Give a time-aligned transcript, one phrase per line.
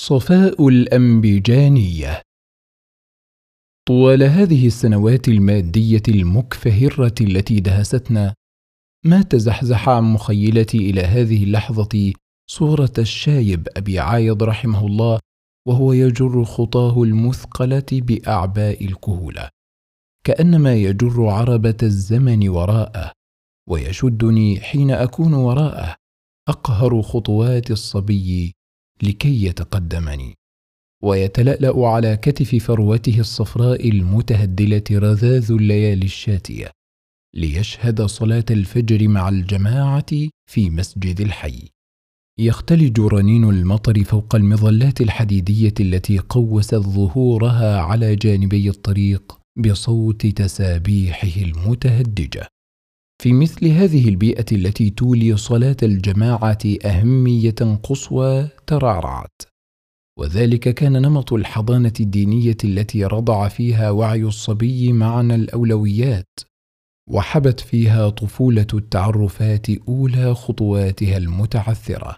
[0.00, 2.22] صفاء الانبجانيه
[3.88, 8.34] طوال هذه السنوات المادية المكفهرة التي دهستنا
[9.04, 12.12] ما تزحزح عن مخيلتي إلى هذه اللحظة
[12.50, 15.18] صورة الشايب أبي عايض رحمه الله
[15.68, 19.48] وهو يجر خطاه المثقلة بأعباء الكهولة.
[20.24, 23.12] كأنما يجر عربة الزمن وراءه
[23.68, 25.94] ويشدني حين أكون وراءه
[26.48, 28.57] أقهر خطوات الصبي
[29.02, 30.34] لكي يتقدمني.
[31.02, 36.70] ويتلألأ على كتف فروته الصفراء المتهدلة رذاذ الليالي الشاتية
[37.34, 40.06] ليشهد صلاة الفجر مع الجماعة
[40.50, 41.68] في مسجد الحي.
[42.38, 52.46] يختلج رنين المطر فوق المظلات الحديدية التي قوست ظهورها على جانبي الطريق بصوت تسابيحه المتهدجة.
[53.22, 59.42] في مثل هذه البيئة التي تولي صلاة الجماعة أهمية قصوى ترعرعت.
[60.18, 66.40] وذلك كان نمط الحضانة الدينية التي رضع فيها وعي الصبي معنى الأولويات
[67.10, 72.16] وحبت فيها طفولة التعرفات أولى خطواتها المتعثرة.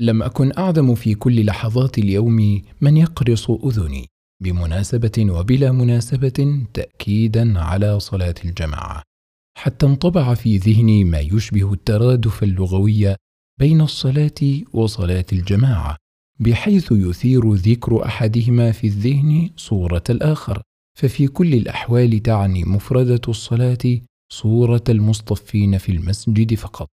[0.00, 4.06] لم أكن أعدم في كل لحظات اليوم من يقرص أذني
[4.42, 9.11] بمناسبة وبلا مناسبة تاكيدا على صلاة الجماعة.
[9.58, 13.16] حتى انطبع في ذهني ما يشبه الترادف اللغوي
[13.60, 15.96] بين الصلاة وصلاة الجماعة
[16.40, 20.62] بحيث يثير ذكر أحدهما في الذهن صورة الآخر.
[20.98, 24.00] ففي كل الأحوال تعني مفردة الصلاة
[24.32, 26.88] صورة المصطفين في المسجد فقط.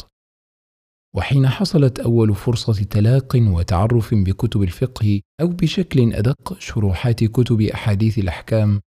[1.16, 8.82] وحين حصلت أول فرصة تلاق وتعرف بكتب الفقه أو بشكل أدق شروحات كتب أحاديث الأحكام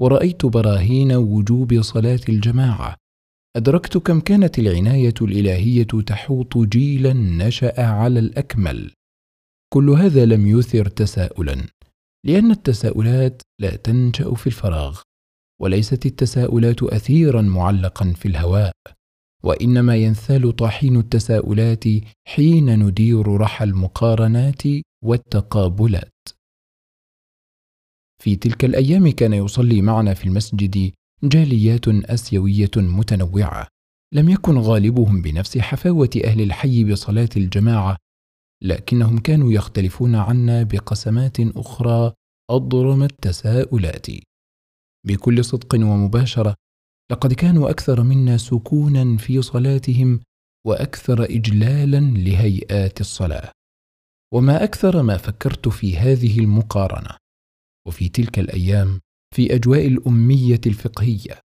[0.00, 3.01] ورأيت براهين وجوب صلاة الجماعة.
[3.56, 8.92] أدركت كم كانت العناية الإلهية تحوط جيلا نشأ على الأكمل.
[9.72, 11.66] كل هذا لم يثر تساؤلا
[12.26, 15.00] لأن التساؤلات لا تنشأ في الفراغ
[15.60, 18.72] وليست التساؤلات اثيرا معلقا في الهواء
[19.44, 21.84] وإنما ينثال طحين التساؤلات
[22.28, 24.62] حين ندير رحى المقارنات
[25.04, 26.28] والتقابلات.
[28.22, 30.92] في تلك الأيام كان يصلي معنا في المسجد
[31.24, 33.68] جاليات أسيوية متنوعة.
[34.14, 37.96] لم يكن غالبهم بنفس حفاوة أهل الحي بصلاة الجماعة
[38.62, 42.12] لكنهم كانوا يختلفون عنا بقسمات أخرى
[42.50, 44.06] أضرم التساؤلات.
[45.06, 46.54] بكل صدق ومباشرة
[47.12, 50.20] لقد كانوا أكثر منا سكونا في صلاتهم
[50.66, 53.52] وأكثر اجلالا لهيئات الصلاة.
[54.34, 57.16] وما أكثر ما فكرت في هذه المقارنة.
[57.86, 59.00] وفي تلك الأيام
[59.32, 61.40] في أجواء الأمية الفقهية.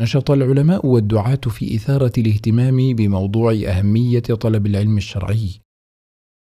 [0.00, 5.60] نشط العلماء والدعاة في إثارة الاهتمام بموضوع أهمية طلب العلم الشرعي.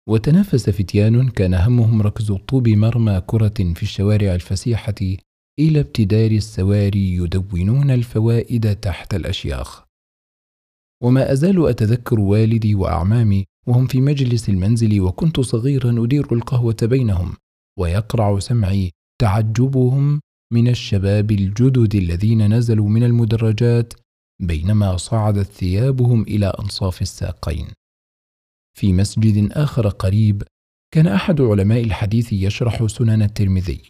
[0.09, 4.95] وتنافس فتيان كان همهم ركز طوب مرمى كرة في الشوارع الفسيحة
[5.59, 9.83] إلى ابتدار السواري يدونون الفوائد تحت الأشياخ.
[11.03, 17.37] وما أزال أتذكر والدي وأعمامي وهم في مجلس المنزل وكنت صغيرا أدير القهوة بينهم
[17.79, 20.21] ويقرع سمعي تعجبهم
[20.53, 23.95] من الشباب الجدد الذين نزلوا من المدرجات
[24.43, 27.67] بينما صعدت ثيابهم إلى أنصاف الساقين.
[28.79, 30.43] في مسجد آخر قريب
[30.95, 33.81] كان أحد علماء الحديث يشرح سنن الترمذي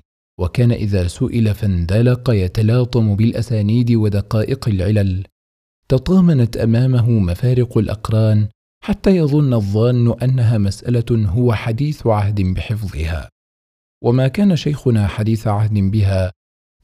[0.41, 5.25] وكان إذا سئل فاندلق يتلاطم بالأسانيد ودقائق العلل.
[5.89, 8.49] تطامنت أمامه مفارق الأقران
[8.85, 13.29] حتى يظن الظان أنها مسألة هو حديث عهد بحفظها.
[14.05, 16.33] وما كان شيخنا حديث عهد بها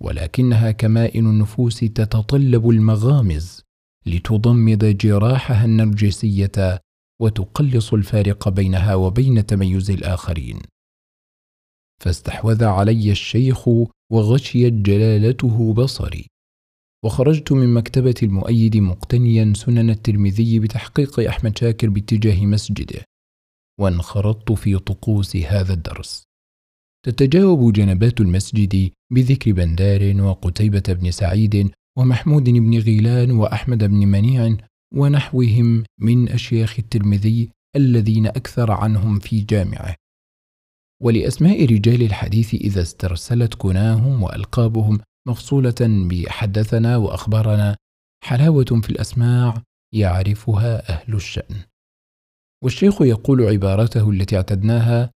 [0.03, 3.63] ولكنها كمائن النفوس تتطلب المغامز
[4.07, 6.81] لتضمد جراحها النرجسية
[7.21, 10.61] وتقلص الفارق بينها وبين تميز الآخرين.
[12.01, 13.69] فاستحوذ علي الشيخ
[14.13, 16.27] وغشيت جلالته بصري.
[17.05, 23.05] وخرجت من مكتبة المؤيد مقتنيا سنن الترمذي بتحقيق أحمد شاكر باتجاه مسجده
[23.81, 26.32] وانخرطت في طقوس هذا الدرس.
[27.07, 34.57] تتجاوب جنبات المسجد بذكر بندار وقتيبة بن سعيد ومحمود بن غيلان وأحمد بن منيع
[34.95, 39.95] ونحوهم من أشياخ الترمذي الذين أكثر عنهم في جامعه.
[41.03, 47.77] ولأسماء رجال الحديث إذا استرسلت كناهم وألقابهم مفصولة بحدثنا وأخبارنا
[48.25, 49.63] حلاوة في الأسماع
[49.95, 51.57] يعرفها أهل الشأن.
[52.65, 55.11] والشيخ يقول عبارته التي اعتدناها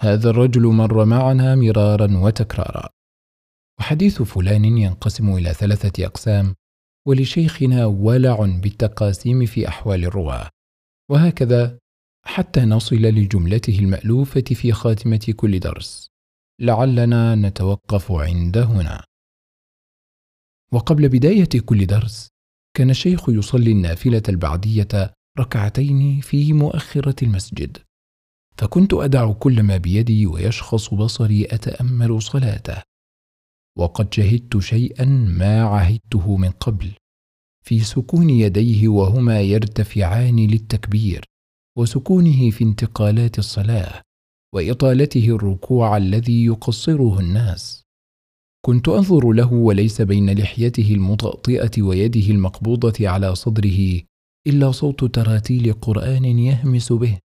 [0.00, 2.88] هذا الرجل مر معنا مرارا وتكرارا.
[3.80, 6.54] وحديث فلان ينقسم إلى ثلاثة أقسام
[7.06, 10.50] ولشيخنا ولع بالتقاسيم في أحوال الرواة.
[11.10, 11.78] وهكذا
[12.24, 16.08] حتى نصل لجملته المألوفة في خاتمة كل درس.
[16.60, 19.04] لعلنا نتوقف عند هنا.
[20.72, 22.28] وقبل بداية كل درس
[22.76, 27.85] كان الشيخ يصلي النافلة البعدية ركعتين في مؤخرة المسجد.
[28.58, 32.82] فكنت أدع كل ما بيدي ويشخص بصري أتأمل صلاته.
[33.78, 35.04] وقد شهدت شيئا
[35.38, 36.92] ما عهدته من قبل.
[37.64, 41.24] في سكون يديه وهما يرتفعان للتكبير
[41.78, 44.02] وسكونه في انتقالات الصلاة
[44.54, 47.82] وإطالته الركوع الذي يقصره الناس.
[48.66, 54.00] كنت أنظر له وليس بين لحيته المطأطئه ويده المقبوضة على صدره
[54.46, 57.18] إلا صوت تراتيل قرآن يهمس به.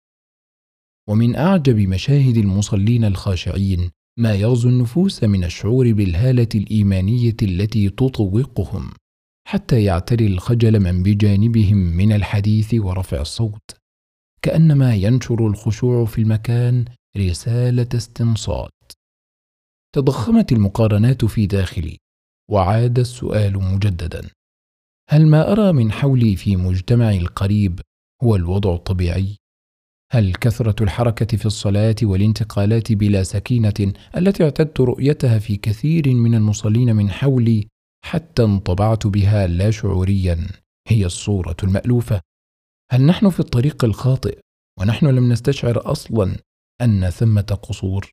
[1.11, 8.91] ومن أعجب مشاهد المصلين الخاشعين ما يغزو النفوس من الشعور بالهالة الإيمانية التي تطوقهم
[9.47, 13.75] حتى يعتري الخجل من بجانبهم من الحديث ورفع الصوت
[14.41, 16.85] كأنما ينشر الخشوع في المكان
[17.17, 18.91] رسالة استنصات.
[19.95, 21.97] تضخمت المقارنات في داخلي
[22.51, 24.29] وعاد السؤال مجددا
[25.09, 27.81] هل ما أرى من حولي في مجتمعي القريب
[28.23, 29.40] هو الوضع الطبيعي؟
[30.13, 36.95] هل كثرة الحركة في الصلاة والانتقالات بلا سكينة التي اعتدت رؤيتها في كثير من المصلين
[36.95, 37.67] من حولي
[38.05, 40.47] حتى انطبعت بها لا شعوريا؟
[40.87, 42.21] هي الصورة المألوفة.
[42.91, 44.39] هل نحن في الطريق الخاطئ
[44.79, 46.37] ونحن لم نستشعر أصلا
[46.81, 48.11] أن ثمة قصور؟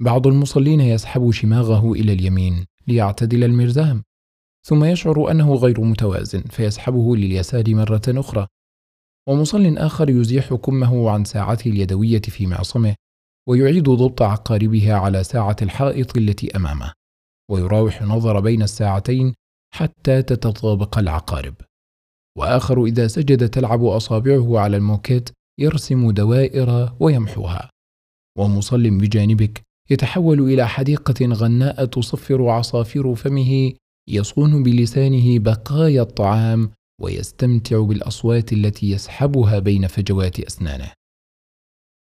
[0.00, 4.02] بعض المصلين يسحب شماغه إلى اليمين ليعتدل المرزام
[4.66, 8.46] ثم يشعر أنه غير متوازن فيسحبه لليسار مرة أخرى.
[9.28, 12.94] ومصل آخر يزيح كمه عن ساعته اليدوية في معصمه
[13.48, 16.92] ويعيد ضبط عقاربها على ساعة الحائط التي أمامه
[17.50, 19.34] ويراوح النظر بين الساعتين
[19.74, 21.54] حتى تتطابق العقارب.
[22.38, 25.30] وآخر إذا سجد تلعب أصابعه على الموكيت
[25.60, 27.70] يرسم دوائر ويمحوها.
[28.38, 33.72] ومصل بجانبك يتحول إلى حديقة غناء تصفر عصافير فمه
[34.08, 36.70] يصون بلسانه بقايا الطعام
[37.00, 40.92] ويستمتع بالأصوات التي يسحبها بين فجوات أسنانه.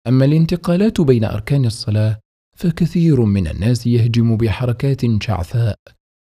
[0.06, 2.20] أما الانتقالات بين أركان الصلاة
[2.56, 5.78] فكثير من الناس يهجم بحركات شعثاء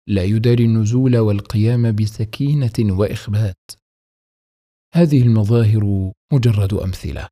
[0.08, 3.70] لا يداري النزول والقيام بسكينة وإخبات.
[4.94, 7.28] هذه المظاهر مجرد أمثلة.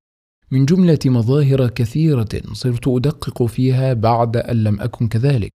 [0.50, 5.52] من جملة مظاهر كثيرة صرت أدقق فيها بعد أن لم أكن كذلك.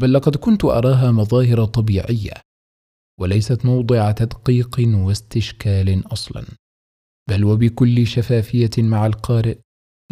[0.00, 2.32] بل لقد كنت أراها مظاهر طبيعية.
[3.20, 6.44] وليست موضع تدقيق واستشكال أصلا.
[7.30, 9.58] بل وبكل شفافية مع القارئ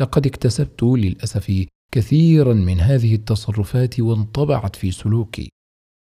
[0.00, 5.49] لقد اكتسبت للأسف كثيرا من هذه التصرفات وانطبعت في سلوكي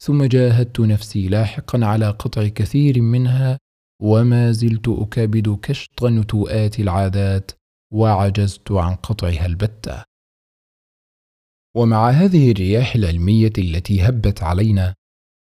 [0.04, 3.58] ثم جاهدت نفسي لاحقا على قطع كثير منها
[4.02, 7.52] وما زلت أكابد كشط نتوءات العادات
[7.94, 10.04] وعجزت عن قطعها البتة.
[11.76, 14.96] ومع هذه الرياح العلمية التي هبت علينا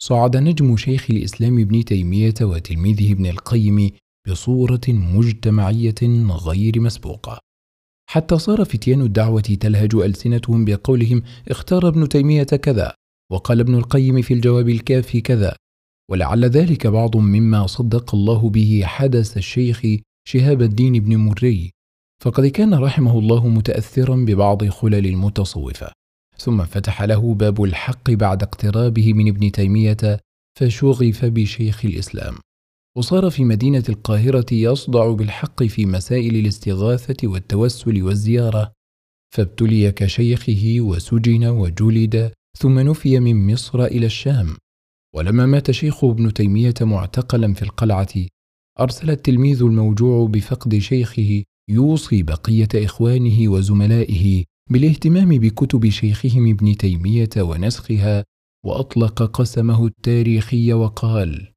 [0.07, 3.91] صعد نجم شيخ الإسلام ابن تيمية وتلميذه ابن القيم
[4.27, 7.39] بصورة مجتمعية غير مسبوقة.
[8.09, 12.93] حتى صار فتيان الدعوة تلهج ألسنتهم بقولهم اختار ابن تيمية كذا
[13.31, 15.55] وقال ابن القيم في الجواب الكافي كذا.
[16.11, 19.81] ولعل ذلك بعض مما صدق الله به حدث الشيخ
[20.27, 21.71] شهاب الدين بن مري.
[22.23, 25.91] فقد كان رحمه الله متاثرا ببعض خلل المتصوفة.
[26.43, 30.19] ثم فتح له باب الحق بعد اقترابه من ابن تيمية
[30.59, 32.35] فشغف بشيخ الإسلام.
[32.97, 38.71] وصار في مدينة القاهرة يصدع بالحق في مسائل الاستغاثة والتوسل والزيارة
[39.35, 44.55] فابتلي كشيخه وسجن وجلد ثم نفي من مصر إلى الشام.
[45.15, 48.13] ولما مات شيخه ابن تيمية معتقلا في القلعة
[48.79, 58.23] أرسل التلميذ الموجوع بفقد شيخه يوصي بقية إخوانه وزملائه بالاهتمام بكتب شيخهم ابن تيمية ونسخها
[58.65, 61.53] وأطلق قسمه التاريخي وقال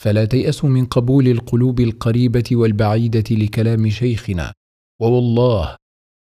[0.00, 4.52] فلا تيأسوا من قبول القلوب القريبة والبعيدة لكلام شيخنا
[5.02, 5.76] ووالله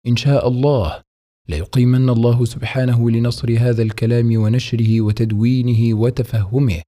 [0.06, 1.02] إن شاء الله
[1.48, 6.82] ليقيمن الله سبحانه لنصر هذا الكلام ونشره وتدوينه وتفهمه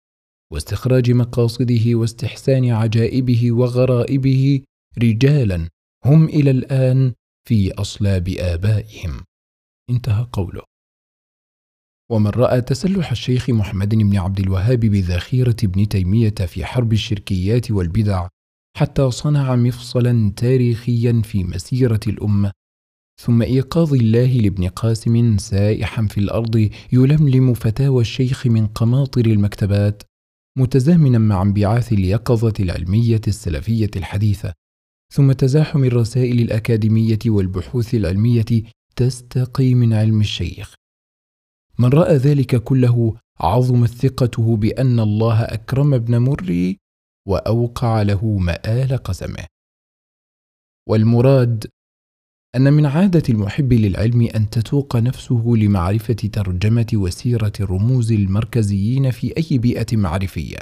[0.53, 4.63] واستخراج مقاصده واستحسان عجائبه وغرائبه
[4.99, 5.69] رجالا
[6.05, 7.13] هم إلى الآن
[7.49, 9.25] في أصلاب آبائهم.
[9.91, 10.63] انتهى قوله.
[12.11, 18.29] ومن رأى تسلح الشيخ محمد بن عبد الوهاب بذخيرة ابن تيمية في حرب الشركيات والبدع
[18.77, 22.53] حتى صنع مفصلا تاريخيا في مسيرة الأمة
[23.21, 30.03] ثم إيقاظ الله لابن قاسم سائحا في الأرض يلملم فتاوى الشيخ من قماطر المكتبات
[30.59, 34.53] متزامنا مع انبعاث اليقظة العلمية السلفية الحديثة.
[35.13, 38.45] ثم تزاحم الرسائل الأكاديمية والبحوث العلمية
[38.97, 40.75] تستقي من علم الشيخ.
[41.79, 46.79] من رأى ذلك كله عظمت ثقته بأن الله أكرم ابن مري
[47.29, 49.47] وأوقع له مآل قسمه.
[50.89, 51.67] والمراد
[52.57, 59.59] أن من عادة المحب للعلم أن تتوق نفسه لمعرفة ترجمة وسيرة الرموز المركزيين في أي
[59.59, 60.59] بيئة معرفية.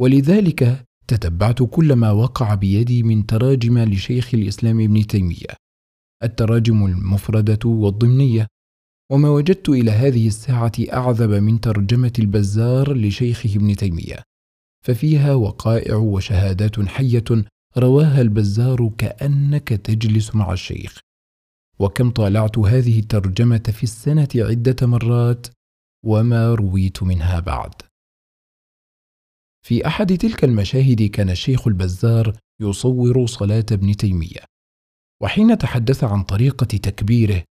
[0.00, 5.56] ولذلك تتبعت كل ما وقع بيدي من تراجم لشيخ الإسلام ابن تيمية
[6.22, 8.46] التراجم المفردة والضمنية
[9.12, 14.22] وما وجدت إلى هذه الساعة أعذب من ترجمة البزار لشيخه ابن تيمية
[14.84, 17.24] ففيها وقائع وشهادات حية
[17.76, 20.98] رواها البزار كأنك تجلس مع الشيخ.
[21.78, 25.46] وكم طالعت هذه الترجمة في السنة عدة مرات
[26.04, 27.74] وما رويت منها بعد.
[29.66, 34.44] في أحد تلك المشاهد كان الشيخ البزار يصور صلاة ابن تيمية
[35.22, 37.44] وحين تحدث عن طريقة تكبيره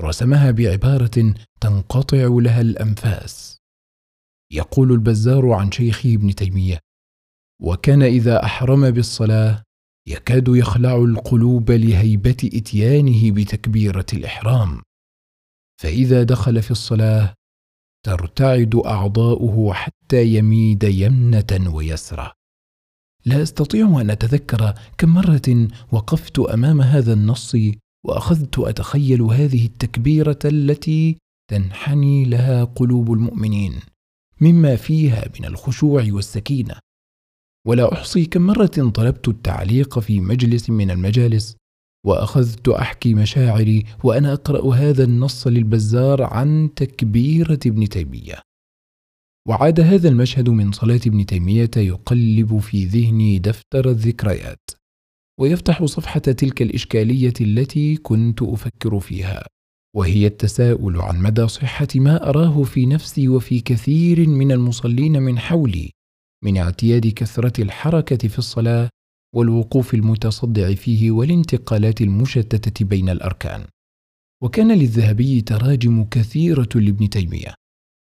[0.00, 3.58] رسمها بعبارة تنقطع لها الأنفاس.
[4.52, 6.78] يقول البزار عن شيخه ابن تيمية
[7.62, 9.62] وكان إذا أحرم بالصلاة
[10.08, 14.82] يكاد يخلع القلوب لهيبة إتيانه بتكبيرة الإحرام
[15.80, 17.34] فإذا دخل في الصلاة
[18.06, 22.32] ترتعد أعضاؤه حتى يميد يمنة ويسرى.
[23.24, 27.56] لا أستطيع أن أتذكر كم مرة وقفت أمام هذا النص
[28.06, 31.16] وأخذت أتخيل هذه التكبيرة التي
[31.50, 33.80] تنحني لها قلوب المؤمنين
[34.40, 36.74] مما فيها من الخشوع والسكينة.
[37.66, 41.56] ولا أحصي كم مرة طلبت التعليق في مجلس من المجالس
[42.06, 48.42] وأخذت أحكي مشاعري وأنا أقرأ هذا النص للبزار عن تكبيرة ابن تيمية.
[49.48, 54.70] وعاد هذا المشهد من صلاة ابن تيمية يقلب في ذهني دفتر الذكريات
[55.40, 59.46] ويفتح صفحة تلك الإشكالية التي كنت أفكر فيها
[59.96, 65.90] وهي التساؤل عن مدى صحة ما أراه في نفسي وفي كثير من المصلين من حولي
[66.44, 68.88] من اعتياد كثرة الحركة في الصلاة
[69.34, 73.66] والوقوف المتصدع فيه والانتقالات المشتتة بين الأركان.
[74.42, 77.54] وكان للذهبي تراجم كثيرة لابن تيمية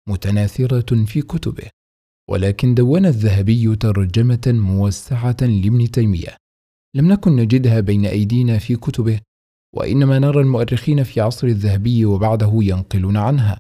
[0.10, 1.70] متناثرة في كتبه.
[2.30, 6.38] ولكن دون الذهبي ترجمة موسعة لابن تيمية.
[6.96, 9.20] لم نكن نجدها بين أيدينا في كتبه
[9.76, 13.58] وإنما نرى المؤرخين في عصر الذهبي وبعده ينقلون عنها.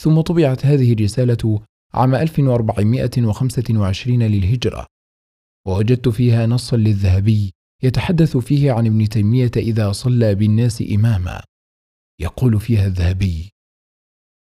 [0.00, 1.60] ثم طبعت هذه الرسالة
[1.94, 4.86] عام 1425 للهجرة.
[5.66, 7.52] ووجدت فيها نصا للذهبي
[7.82, 11.42] يتحدث فيه عن ابن تيمية إذا صلى بالناس إماما.
[12.20, 13.50] يقول فيها الذهبي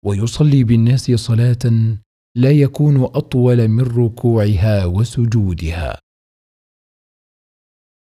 [0.05, 1.97] ويصلي بالناس صلاة
[2.37, 5.99] لا يكون أطول من ركوعها وسجودها.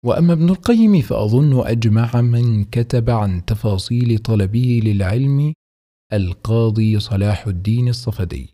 [0.04, 5.54] وأما ابن القيم فأظن أجمع من كتب عن تفاصيل طلبه للعلم
[6.12, 8.53] القاضي صلاح الدين الصفدي.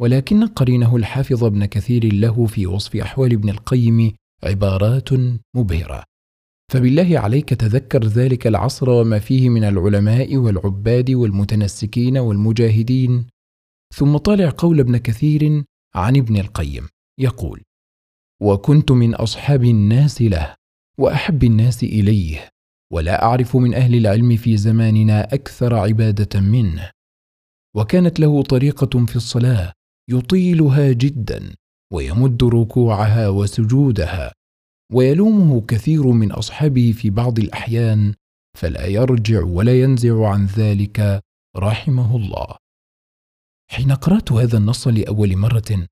[0.00, 4.12] ولكن قرينه الحافظ ابن كثير له في وصف أحوال ابن القيم
[4.44, 5.08] عبارات
[5.56, 6.04] مبهرة.
[6.72, 13.26] فبالله عليك تذكر ذلك العصر وما فيه من العلماء والعباد والمتنسكين والمجاهدين.
[13.94, 16.88] ثم طالع قول ابن كثير عن ابن القيم
[17.20, 17.62] يقول
[18.42, 20.54] وكنت من أصحاب الناس له
[20.98, 22.48] وأحب الناس إليه
[22.92, 26.90] ولا أعرف من أهل العلم في زماننا أكثر عبادة منه
[27.76, 29.72] وكانت له طريقة في الصلاة
[30.10, 31.54] يطيلها جدا
[31.92, 34.32] ويمد ركوعها وسجودها
[34.92, 38.14] ويلومه كثير من أصحابه في بعض الأحيان
[38.58, 41.20] فلا يرجع ولا ينزع عن ذلك
[41.56, 42.56] رحمه الله.
[43.70, 45.86] حين قرأت هذا النص لأول مرة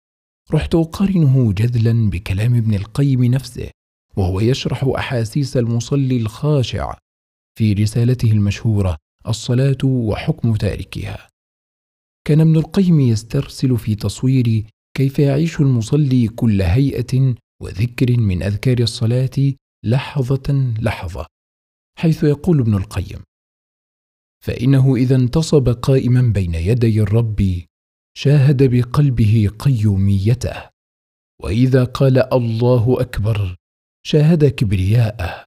[0.52, 3.70] رحت أقارنه جذلا بكلام ابن القيم نفسه
[4.16, 6.98] وهو يشرح أحاسيس المصلي الخاشع
[7.58, 8.96] في رسالته المشهورة
[9.28, 11.28] الصلاة وحكم تاركها.
[12.26, 14.66] كان ابن القيم يسترسل في تصوير
[14.96, 19.54] كيف يعيش المصلي كل هيئة وذكر من أذكار الصلاة
[19.84, 21.26] لحظة لحظة
[21.98, 23.22] حيث يقول ابن القيم
[24.44, 27.62] فإنه إذا انتصب قائما بين يدي الرب
[28.16, 30.70] شاهد بقلبه قيوميته
[31.42, 33.56] وإذا قال الله أكبر
[34.06, 35.44] شاهد كبرياءه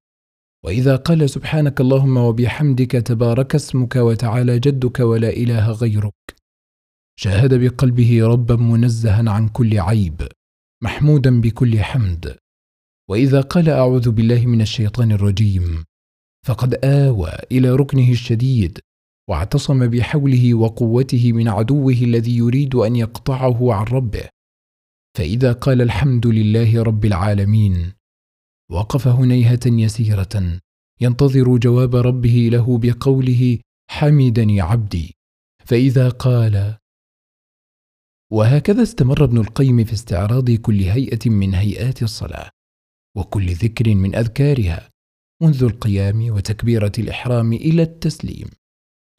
[0.65, 6.13] وإذا قال سبحانك اللهم وبحمدك تبارك اسمك وتعالى جدك ولا إله غيرك
[7.19, 10.27] شاهد بقلبه ربا منزها عن كل عيب
[10.83, 12.37] محمودا بكل حمد.
[13.09, 15.83] وإذا قال أعوذ بالله من الشيطان الرجيم
[16.45, 18.79] فقد آوى إلى ركنه الشديد
[19.29, 24.29] واعتصم بحوله وقوته من عدوه الذي يريد أن يقطعه عن ربه.
[25.17, 27.93] فإذا قال الحمد لله رب العالمين
[28.71, 30.59] وقف هنيهة يسيرة
[31.01, 33.59] ينتظر جواب ربه له بقوله
[33.89, 35.13] حمدني عبدي.
[35.65, 36.77] فإذا قال
[38.31, 42.49] وهكذا استمر ابن القيم في استعراض كل هيئة من هيئات الصلاة
[43.17, 44.89] وكل ذكر من أذكارها
[45.41, 48.49] منذ القيام وتكبيرة الإحرام إلى التسليم.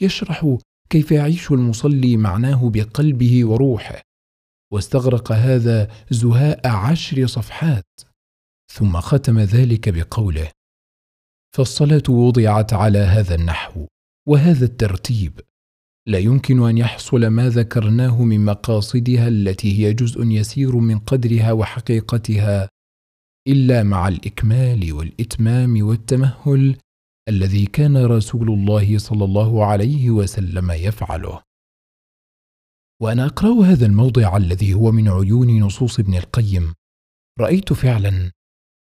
[0.02, 0.56] يشرح
[0.90, 4.00] كيف يعيش المصلي معناه بقلبه وروحه
[4.72, 8.00] واستغرق هذا زهاء عشر صفحات
[8.72, 10.50] ثم ختم ذلك بقوله
[11.56, 13.86] فالصلاة وضعت على هذا النحو
[14.28, 15.40] وهذا الترتيب
[16.08, 22.68] لا يمكن أن يحصل ما ذكرناه من مقاصدها التي هي جزء يسير من قدرها وحقيقتها
[23.48, 26.76] إلا مع الإكمال والإتمام والتمهل
[27.28, 31.42] الذي كان رسول الله صلى الله عليه وسلم يفعله.
[33.02, 36.74] وأنا أقرأ هذا الموضع الذي هو من عيون نصوص ابن القيم.
[37.40, 38.30] رأيت فعلا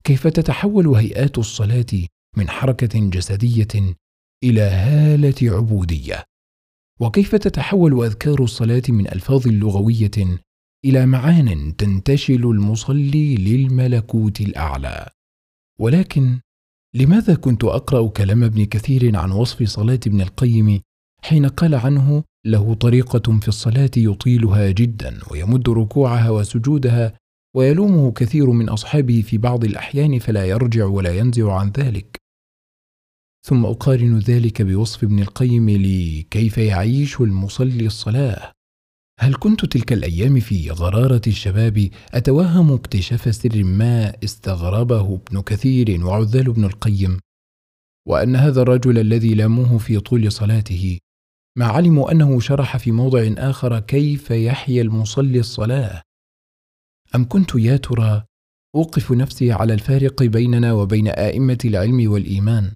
[0.03, 2.07] كيف تتحول هيئات الصلاة
[2.38, 3.96] من حركة جسدية
[4.43, 6.24] إلى هالة عبودية.
[6.99, 10.39] وكيف تتحول أذكار الصلاة من ألفاظ لغوية
[10.85, 15.09] إلى معان تنتشل المصلي للملكوت الأعلى؟
[15.79, 16.39] ولكن
[16.95, 20.81] لماذا كنت أقرأ كلام ابن كثير عن وصف صلاة ابن القيم
[21.21, 27.13] حين قال عنه له طريقة في الصلاة يطيلها جدا ويمد ركوعها وسجودها
[27.55, 32.17] ويلومه كثير من أصحابه في بعض الأحيان فلا يرجع ولا ينزع عن ذلك؟
[33.47, 38.51] ثم أقارن ذلك بوصف ابن القيم لي كيف يعيش المصلي الصلاة.
[39.19, 46.47] هل كنت تلك الأيام في غرارة الشباب أتوهم اكتشاف سر ما استغربه ابن كثير وعذال
[46.47, 47.19] ابن القيم؟
[48.07, 50.97] وأن هذا الرجل الذي لاموه في طول صلاته
[51.57, 56.01] ما علموا أنه شرح في موضع آخر كيف يحيا المصلي الصلاة؟
[57.15, 58.23] أم كنت يا ترى
[58.75, 62.73] أوقف نفسي على الفارق بيننا وبين آئمة العلم والإيمان؟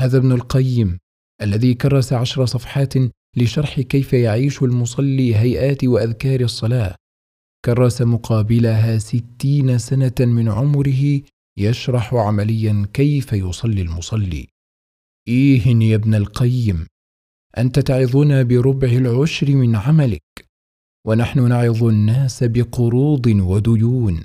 [0.00, 0.98] هذا ابن القيم
[1.42, 2.94] الذي كرس عشر صفحات
[3.36, 6.94] لشرح كيف يعيش المصلي هيئات وأذكار الصلاة.
[7.64, 11.20] كرس مقابلها ستين سنة من عمره
[11.58, 14.48] يشرح عمليا كيف يصلي المصلي.
[15.28, 16.86] إيه يا ابن القيم
[17.58, 20.46] أنت تعظنا بربع العشر من عملك
[21.06, 24.24] ونحن نعظ الناس بقروض وديون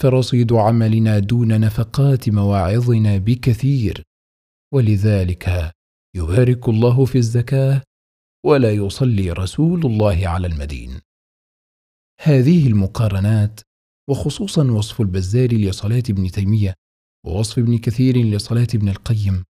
[0.00, 4.02] فرصيد عملنا دون نفقات مواعظنا بكثير.
[4.72, 5.72] ولذلك
[6.16, 7.82] يبارك الله في الزكاة
[8.46, 11.00] ولا يصلي رسول الله على المدين.
[12.20, 13.60] هذه المقارنات
[14.10, 16.74] وخصوصا وصف البزار لصلاة ابن تيمية
[17.26, 19.44] ووصف ابن كثير لصلاة ابن القيم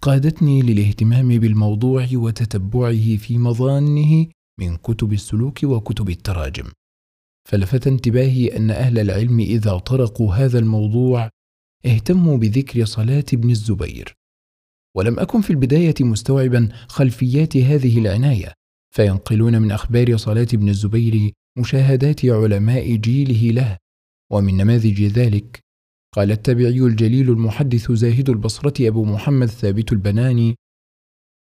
[0.00, 4.26] قادتني للاهتمام بالموضوع وتتبعه في مظانه
[4.60, 6.72] من كتب السلوك وكتب التراجم.
[7.48, 11.30] فلفت انتباهي أن أهل العلم إذا طرقوا هذا الموضوع
[11.86, 14.14] اهتموا بذكر صلاة ابن الزبير.
[14.96, 18.52] ولم أكن في البداية مستوعبا خلفيات هذه العناية
[18.94, 23.78] فينقلون من أخبار صلاة ابن الزبير مشاهدات علماء جيله له.
[24.32, 25.60] ومن نماذج ذلك
[26.14, 30.54] قال التابعي الجليل المحدث زاهد البصرة أبو محمد ثابت البناني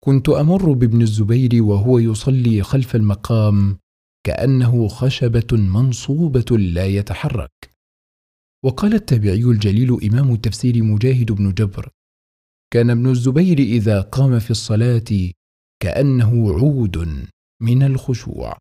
[0.03, 3.77] كنت أمر بابن الزبير وهو يصلي خلف المقام
[4.23, 7.51] كأنه خشبة منصوبة لا يتحرك.
[8.65, 11.89] وقال التابعي الجليل إمام التفسير مجاهد بن جبر
[12.73, 15.32] كان ابن الزبير إذا قام في الصلاة
[15.82, 17.27] كأنه عود
[17.62, 18.58] من الخشوع.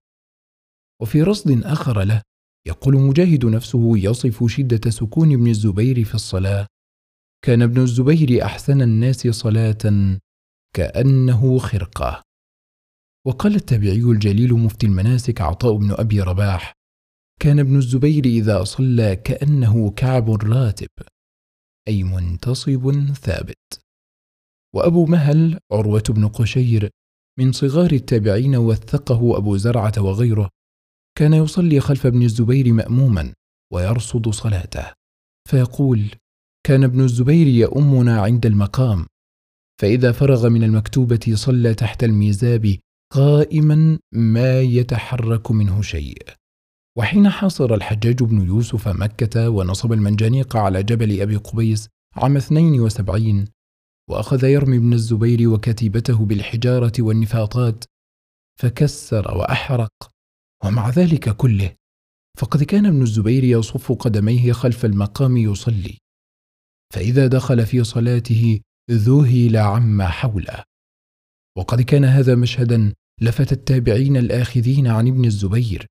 [1.03, 2.23] وفي رصد آخر له
[2.67, 6.67] يقول مجاهد نفسه يصف شدة سكون ابن الزبير في الصلاة
[7.45, 10.19] كان ابن الزبير أحسن الناس صلاة
[10.75, 12.23] كأنه خرقة
[13.27, 16.73] وقال التابعي الجليل مفتي المناسك عطاء بن أبي رباح
[17.41, 20.89] كان ابن الزبير إذا صلى كأنه كعب راتب
[21.89, 23.88] أي منتصب ثابت
[24.75, 26.91] وأبو مهل عروة بن قشير
[27.39, 30.49] من صغار التابعين وثقه أبو زرعة وغيره
[31.19, 33.33] كان يصلي خلف ابن الزبير مأموما
[33.73, 34.93] ويرصد صلاته.
[35.49, 36.11] فيقول
[36.67, 39.07] كان ابن الزبير يؤمنا عند المقام
[39.81, 42.77] فإذا فرغ من المكتوبة صلى تحت الميزاب
[43.13, 46.23] قائما ما يتحرك منه شيء
[46.99, 53.45] وحين حاصر الحجاج بن يوسف مكة ونصب المنجنيق على جبل أبي قبيس عام 72
[54.09, 57.85] وأخذ يرمي ابن الزبير وكتيبته بالحجارة والنفاطات
[58.61, 59.93] فكسر وأحرق
[60.65, 61.75] ومع ذلك كله.
[62.39, 65.99] فقد كان ابن الزبير يصف قدميه خلف المقام يصلي.
[66.95, 70.65] فإذا دخل في صلاته ذهل عما حوله.
[71.57, 75.87] وقد كان هذا مشهدا لفت التابعين الآخذين عن ابن الزبير.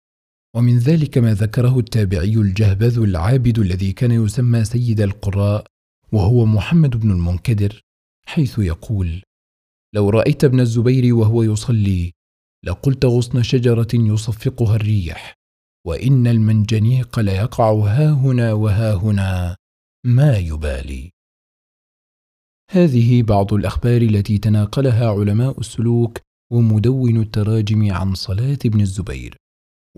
[0.56, 5.66] ومن ذلك ما ذكره التابعي الجهبذ العابد الذي كان يسمى سيد القراء
[6.12, 7.82] وهو محمد بن المنكدر.
[8.28, 9.22] حيث يقول
[9.96, 12.12] لو رأيت ابن الزبير وهو يصلي
[12.66, 15.34] لقلت غصن شجرة يصفقها الريح
[15.88, 19.56] وإن المنجنيق ليقع هاهنا وهاهنا
[20.06, 21.12] ما يبالي.
[22.72, 26.20] هذه بعض الأخبار التي تناقلها علماء السلوك
[26.52, 29.38] ومدون التراجم عن صلاة ابن الزبير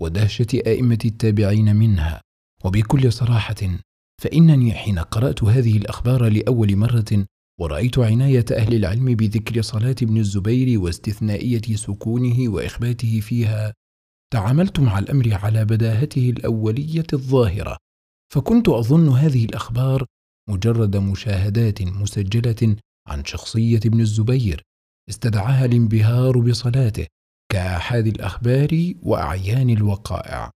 [0.00, 2.20] ودهشة أئمة التابعين منها
[2.64, 3.78] وبكل صراحة
[4.22, 7.26] فإنني حين قرأت هذه الأخبار لأول مرة
[7.60, 13.74] ورأيت عناية أهل العلم بذكر صلاة ابن الزبير واستثنائية سكونه وإخباته فيها.
[14.32, 17.76] تعاملت مع الأمر على بداهته الأولية الظاهرة
[18.32, 20.06] فكنت أظن هذه الأخبار
[20.48, 22.76] مجرد مشاهدات مسجلة
[23.08, 24.62] عن شخصية ابن الزبير
[25.08, 27.06] استدعاها الانبهار بصلاته
[27.52, 30.50] كآحاد الأخبار وأعيان الوقائع.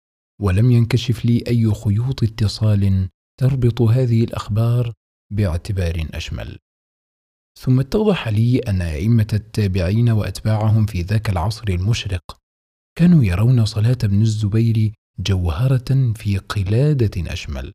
[0.41, 3.09] ولم ينكشف لي أي خيوط اتصال
[3.41, 4.93] تربط هذه الأخبار
[5.33, 6.59] باعتبار أشمل.
[7.61, 12.37] ثم اتضح لي أن أئمة التابعين وأتباعهم في ذاك العصر المشرق
[12.99, 17.73] كانوا يرون صلاة ابن الزبير جوهرة في قلادة أشمل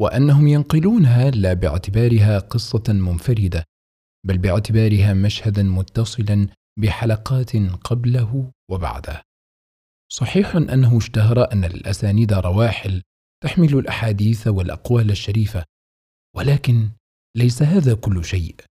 [0.00, 3.64] وأنهم ينقلونها لا باعتبارها قصة منفردة
[4.26, 9.22] بل باعتبارها مشهدا متصلا بحلقات قبله وبعده.
[10.12, 13.02] صحيح أنه اشتهر أن الأسانيد رواحل
[13.44, 15.64] تحمل الأحاديث والأقوال الشريفة
[16.36, 16.90] ولكن
[17.36, 18.69] ليس هذا كل شيء.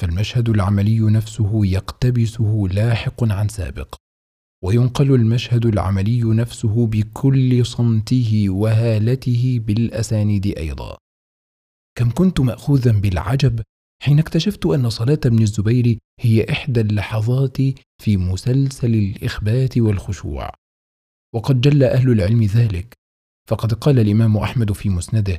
[0.00, 3.94] فالمشهد العملي نفسه يقتبسه لاحق عن سابق
[4.64, 10.98] وينقل المشهد العملي نفسه بكل صمته وهالته بالأسانيد أيضا.
[11.98, 13.62] كم كنت ماخوذا بالعجب
[14.02, 17.56] حين اكتشفت أن صلاة ابن الزبير هي إحدى اللحظات
[18.02, 20.50] في مسلسل الإخبات والخشوع.
[21.34, 22.94] وقد جل أهل العلم ذلك
[23.48, 25.38] فقد قال الإمام أحمد في مسنده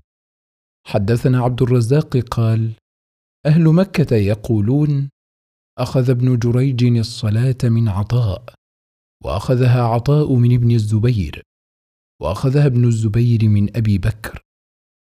[0.88, 2.72] حدثنا عبد الرزاق قال
[3.46, 5.10] أهل مكة يقولون
[5.80, 8.54] أخذ ابن جريج الصلاة من عطاء
[9.24, 11.44] وأخذها عطاء من ابن الزبير
[12.22, 14.42] وأخذها ابن الزبير من أبي بكر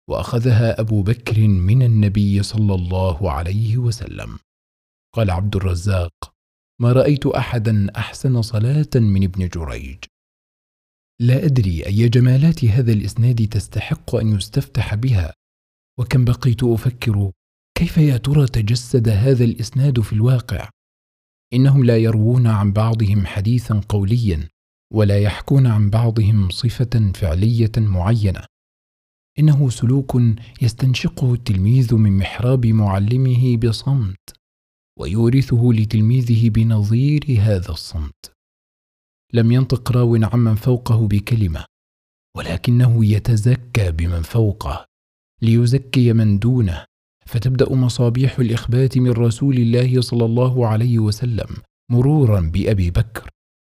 [0.10, 4.39] وأخذها أبو بكر من النبي صلى الله عليه وسلم.
[5.15, 6.13] قال عبد الرزاق
[6.82, 9.97] ما رأيت احدا أحسن صلاة من ابن جريج.
[11.21, 15.34] لا أدري أي جمالات هذا الإسناد تستحق أن يستفتح بها
[15.99, 17.32] وكم بقيت أفكر
[17.78, 20.70] كيف يا ترى تجسد هذا الإسناد في الواقع؟
[21.54, 24.48] إنهم لا يروون عن بعضهم حديثا قوليا
[24.94, 28.46] ولا يحكون عن بعضهم صفة فعلية معينة.
[29.40, 30.22] إنه سلوك
[30.62, 34.34] يستنشقه التلميذ من محراب معلمه بصمت
[35.00, 38.32] ويورثه لتلميذه بنظير هذا الصمت.
[39.34, 41.66] لم ينطق راو عمن فوقه بكلمة
[42.38, 44.86] ولكنه يتزكى بمن فوقه
[45.42, 46.86] ليزكي من دونه.
[47.26, 51.48] فتبدأ مصابيح الإخبات من رسول الله صلى الله عليه وسلم
[51.92, 53.30] مرورا بأبي بكر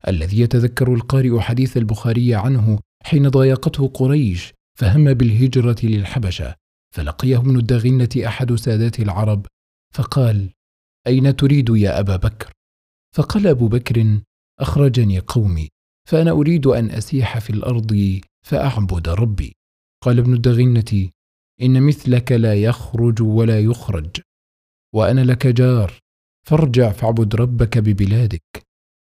[0.07, 6.55] الذي يتذكر القارئ حديث البخاري عنه حين ضايقته قريش فهم بالهجرة للحبشة
[6.95, 9.45] فلقيه ابن الدغنة أحد سادات العرب
[9.95, 10.49] فقال
[11.07, 12.51] أين تريد يا أبا بكر؟
[13.15, 14.19] فقال أبو بكر
[14.59, 15.69] أخرجني قومي
[16.09, 19.53] فأنا أريد أن أسيح في الأرض فأعبد ربي.
[20.03, 21.09] قال ابن الدغنة
[21.61, 24.21] إن مثلك لا يخرج ولا يخرج
[24.95, 25.99] وأنا لك جار
[26.47, 28.63] فارجع فاعبد ربك ببلادك.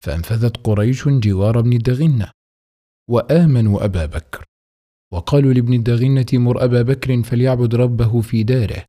[0.05, 2.31] فأنفذت قريش جوار ابن الدغنه
[3.11, 4.45] وآمنوا أبا بكر.
[5.13, 8.85] وقالوا لابن الدغنه مر أبا بكر فليعبد ربه في داره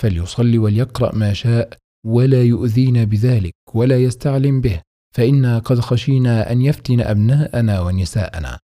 [0.00, 4.82] فليصلي وليقرأ ما شاء ولا يؤذينا بذلك ولا يستعلم به
[5.14, 8.58] فإنا قد خشينا أن يفتن أبناءنا ونساءنا.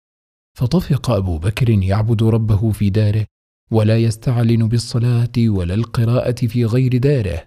[0.58, 3.26] فطفق أبو بكر يعبد ربه في داره
[3.70, 7.46] ولا يستعلن بالصلاة ولا القراءة في غير داره.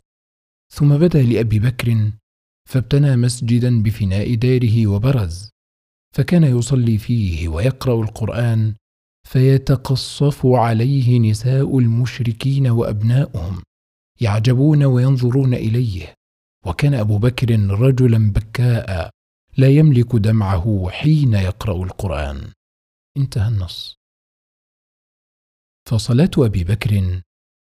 [0.73, 2.11] ثم بدا لأبي بكر
[2.69, 5.49] فابتنى مسجدا بفناء داره وبرز
[6.15, 8.73] فكان يصلي فيه ويقرأ القرآن
[9.27, 13.61] فيتقصف عليه نساء المشركين وأبناؤهم
[14.21, 16.13] يعجبون وينظرون إليه.
[16.65, 19.09] وكان أبو بكر رجلا بكاء
[19.57, 22.51] لا يملك دمعه حين يقرأ القرآن.
[23.17, 23.98] انتهى النص.
[25.89, 27.21] فصلاة أبي بكر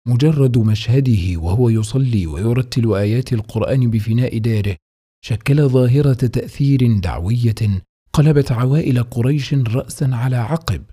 [0.07, 4.77] مجرد مشهده وهو يصلي ويرتل آيات القرآن بفناء داره
[5.25, 7.81] شكل ظاهرة تأثير دعوية
[8.13, 10.83] قلبت عوائل قريش راسا على عقب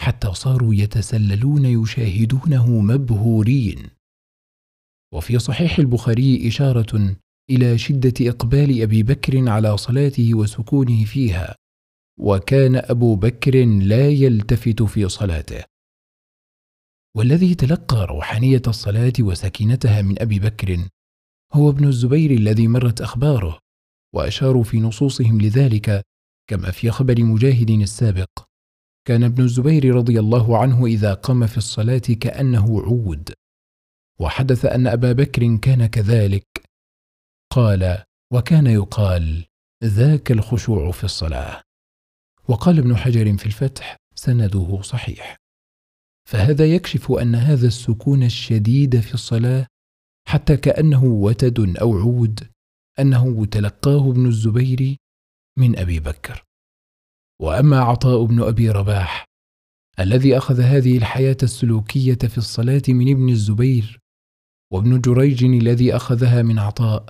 [0.00, 3.90] حتى صاروا يتسللون يشاهدونه مبهورين.
[5.14, 7.16] وفي صحيح البخاري إشارة
[7.50, 11.54] إلى شدة إقبال أبي بكر على صلاته وسكونه فيها
[12.20, 15.77] وكان أبو بكر لا يلتفت في صلاته.
[17.16, 20.88] والذي تلقى روحانية الصلاة وسكينتها من أبي بكر
[21.52, 23.58] هو ابن الزبير الذي مرت أخباره
[24.14, 26.02] وأشاروا في نصوصهم لذلك
[26.50, 28.28] كما في خبر مجاهد السابق.
[29.04, 33.32] كان ابن الزبير رضي الله عنه إذا قام في الصلاة كأنه عود
[34.20, 36.46] وحدث أن أبا بكر كان كذلك.
[37.52, 39.44] قال وكان يقال
[39.84, 41.62] ذاك الخشوع في الصلاة
[42.48, 45.36] وقال ابن حجر في الفتح سنده صحيح
[46.28, 49.66] فهذا يكشف أن هذا السكون الشديد في الصلاة
[50.28, 52.50] حتى كأنه وتد أو عود
[52.98, 54.96] أنه تلقاه ابن الزبير
[55.58, 56.44] من أبي بكر.
[57.40, 59.24] وأما عطاء بن أبي رباح
[60.00, 63.98] الذي أخذ هذه الحياة السلوكية في الصلاة من ابن الزبير
[64.72, 67.06] وابن جريج الذي أخذها من عطاء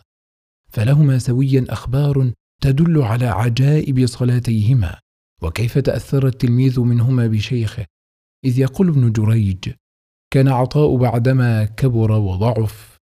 [0.71, 4.99] فلهما سويا أخبار تدل على عجائب صلاتيهما
[5.43, 7.87] وكيف تأثر التلميذ منهما بشيخه.
[8.45, 9.73] إذ يقول ابن جريج
[10.33, 12.99] كان عطاء بعدما كبر وضعف.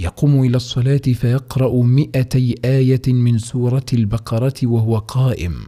[0.00, 5.66] يقوم إلى الصلاة فيقرأ مئتي آية من سورة البقرة وهو قائم.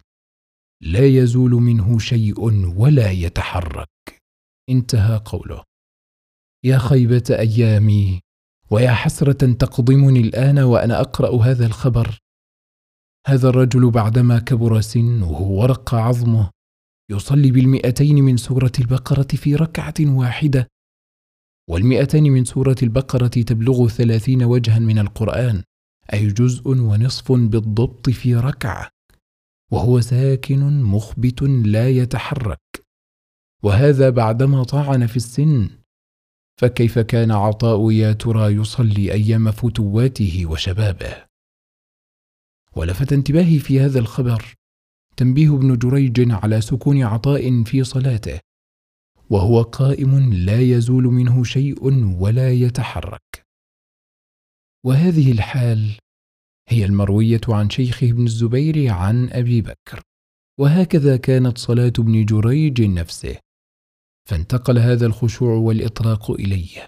[0.82, 2.40] لا يزول منه شيء
[2.76, 3.88] ولا يتحرك.
[4.70, 5.62] انتهى قوله.
[6.64, 8.20] يا خيبة أيامي
[8.70, 12.18] ويا حسرة تقضمني الآن وأنا أقرأ هذا الخبر.
[13.26, 16.50] هذا الرجل بعدما كبر سنه ورق عظمه
[17.10, 20.68] يصلي بالمئتين من سورة البقرة في ركعة واحدة.
[21.68, 25.62] والمئتين من سورة البقرة تبلغ ثلاثين وجها من القرآن
[26.12, 28.88] أي جزء ونصف بالضبط في ركعة.
[29.70, 32.60] وهو ساكن مخبت لا يتحرك.
[33.62, 35.70] وهذا بعدما طعن في السن.
[36.60, 41.26] فكيف كان عطاء يا ترى يصلي أيام فتواته وشبابه؟
[42.76, 44.54] ولفت انتباهي في هذا الخبر.
[45.16, 48.40] تنبيه ابن جريج على سكون عطاء في صلاته
[49.30, 51.84] وهو قائم لا يزول منه شيء
[52.20, 53.46] ولا يتحرك.
[54.84, 55.98] وهذه الحال
[56.68, 60.02] هي المروية عن شيخه ابن الزبير عن أبي بكر.
[60.60, 63.36] وهكذا كانت صلاة ابن جريج نفسه
[64.28, 66.86] فانتقل هذا الخشوع والإطراق إليه.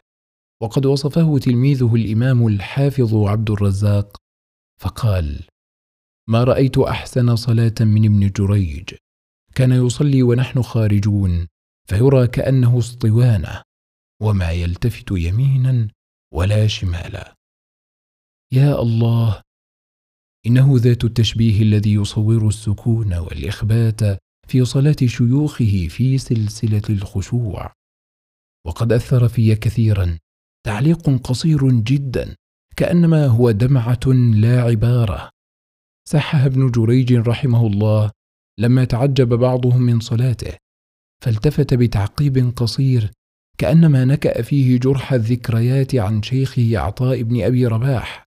[0.63, 4.17] وقد وصفه تلميذه الإمام الحافظ عبد الرزاق
[4.81, 5.47] فقال
[6.29, 8.95] ما رأيت أحسن صلاة من ابن جريج.
[9.55, 11.47] كان يصلي ونحن خارجون
[11.89, 13.63] فيرى كأنه اسطوانة
[14.23, 15.89] وما يلتفت يمينا
[16.35, 17.35] ولا شمالا.
[18.53, 19.43] يا الله
[20.47, 24.01] إنه ذات التشبيه الذي يصور السكون والإخبات
[24.49, 27.73] في صلاة شيوخه في سلسلة الخشوع.
[28.67, 30.19] وقد أثر في كثيرا
[30.67, 32.35] تعليق قصير جدا
[32.77, 35.31] كأنما هو دمعة لا عبارة.
[36.11, 38.11] صحها ابن جريج رحمه الله
[38.59, 40.57] لما تعجب بعضهم من صلاته
[41.25, 43.13] فالتفت بتعقيب قصير
[43.59, 48.25] كانما نكأ فيه جرح الذكريات عن شيخه عطاء بن أبي رباح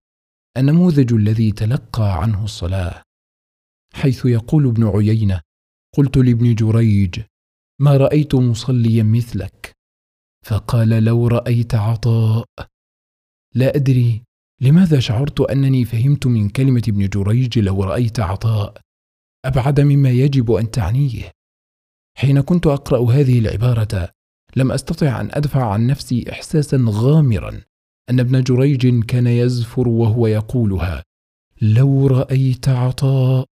[0.56, 3.02] النموذج الذي تلقى عنه الصلاة.
[3.94, 5.40] حيث يقول ابن عيينة
[5.96, 7.20] قلت لابن جريج
[7.80, 9.72] ما رأيت مصليا مثلك؟
[10.46, 12.44] فقال لو رأيت عطاء.
[13.54, 14.22] لا أدري.
[14.62, 18.80] لماذا شعرت أنني فهمت من كلمة ابن جريج لو رأيت عطاء؟
[19.44, 21.30] أبعد مما يجب أن تعنيه.
[22.18, 24.08] حين كنت أقرأ هذه العبارة
[24.56, 27.60] لم أستطع أن أدفع عن نفسي احساسا غامرا
[28.10, 31.02] أن ابن جريج كان يزفر وهو يقولها
[31.62, 33.46] لو رأيت عطاء.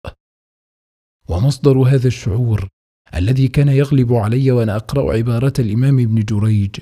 [1.29, 2.69] ومصدر هذا الشعور
[3.15, 6.77] الذي كان يغلب علي وأنا أقرأ عبارة الإمام ابن جريج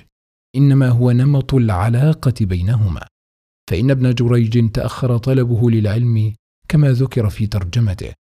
[0.55, 3.07] إنما هو نمط العلاقة بينهما.
[3.69, 6.35] فإن ابن جريج تأخر طلبه للعلم
[6.67, 8.13] كما ذكر في ترجمته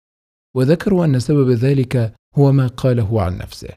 [0.56, 3.68] وذكروا أن سبب ذلك هو ما قاله عن نفسه.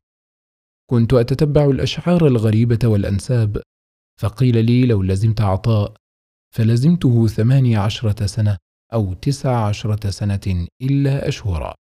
[0.89, 3.61] كنت أتتبع الأشعار الغريبة والأنساب
[4.21, 5.93] فقيل لي لو لزمت عطاء
[6.55, 8.57] فلزمته ثماني عشرة سنة
[8.93, 11.75] أو تسع عشرة سنة إلا أشهرا.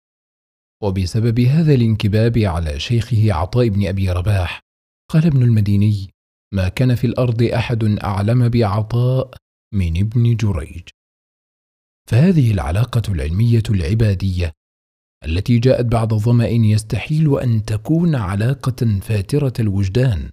[0.83, 4.61] وبسبب هذا الانكباب على شيخه عطاء بن أبي رباح
[5.11, 6.11] قال ابن المديني
[6.55, 9.35] ما كان في الأرض أحد أعلم بعطاء
[9.75, 10.83] من ابن جريج.
[12.11, 14.53] فهذه العلاقة العلمية العبادية
[15.25, 20.31] التي جاءت بعد ظمأ يستحيل أن تكون علاقة فاترة الوجدان.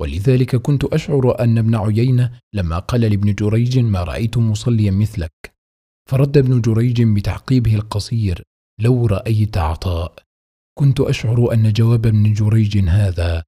[0.00, 5.32] ولذلك كنت أشعر أن ابن عيينة لما قال لابن جريج ما رأيت مصليا مثلك.
[6.10, 8.42] فرد ابن جريج بتعقيبه القصير
[8.80, 10.14] لو رأيت عطاء.
[10.78, 13.44] كنت أشعر أن جواب ابن جريج هذا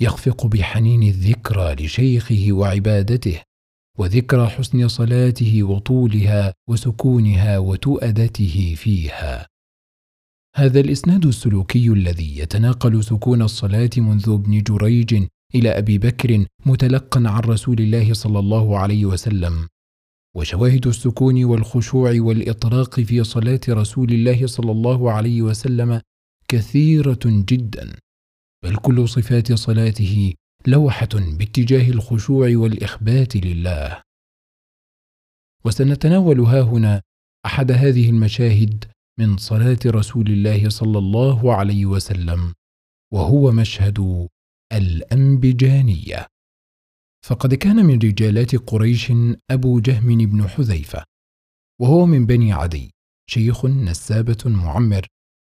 [0.00, 3.42] يخفق بحنين الذكرى لشيخه وعبادته.
[3.98, 9.46] وذكرى حسن صلاته وطولها وسكونها وتؤدته فيها.
[10.56, 17.40] هذا الإسناد السلوكي الذي يتناقل سكون الصلاة منذ ابن جريج إلى أبي بكر متلقا عن
[17.40, 19.68] رسول الله صلى الله عليه وسلم.
[20.36, 26.00] وشواهد السكون والخشوع والإطراق في صلاة رسول الله صلى الله عليه وسلم
[26.48, 27.96] كثيرة جدا.
[28.64, 30.34] بل كل صفات صلاته
[30.68, 34.02] لوحة باتجاه الخشوع والإخبات لله.
[35.64, 37.02] وسنتناول ها هنا
[37.46, 38.84] أحد هذه المشاهد
[39.18, 42.54] من صلاة رسول الله صلى الله عليه وسلم
[43.12, 44.28] وهو مشهد
[44.72, 46.26] الأنبجانية.
[47.26, 49.12] فقد كان من رجالات قريش
[49.50, 51.04] أبو جهم بن حذيفة
[51.80, 52.90] وهو من بني عدي
[53.30, 55.06] شيخ نسابة معمر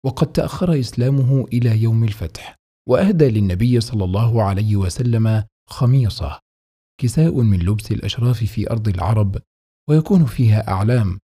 [0.04, 2.55] وقد تأخر إسلامه إلى يوم الفتح.
[2.88, 6.40] وأهدى للنبي صلى الله عليه وسلم خميصة
[7.00, 9.42] كساء من لبس الأشراف في أرض العرب
[9.88, 11.18] ويكون فيها أعلام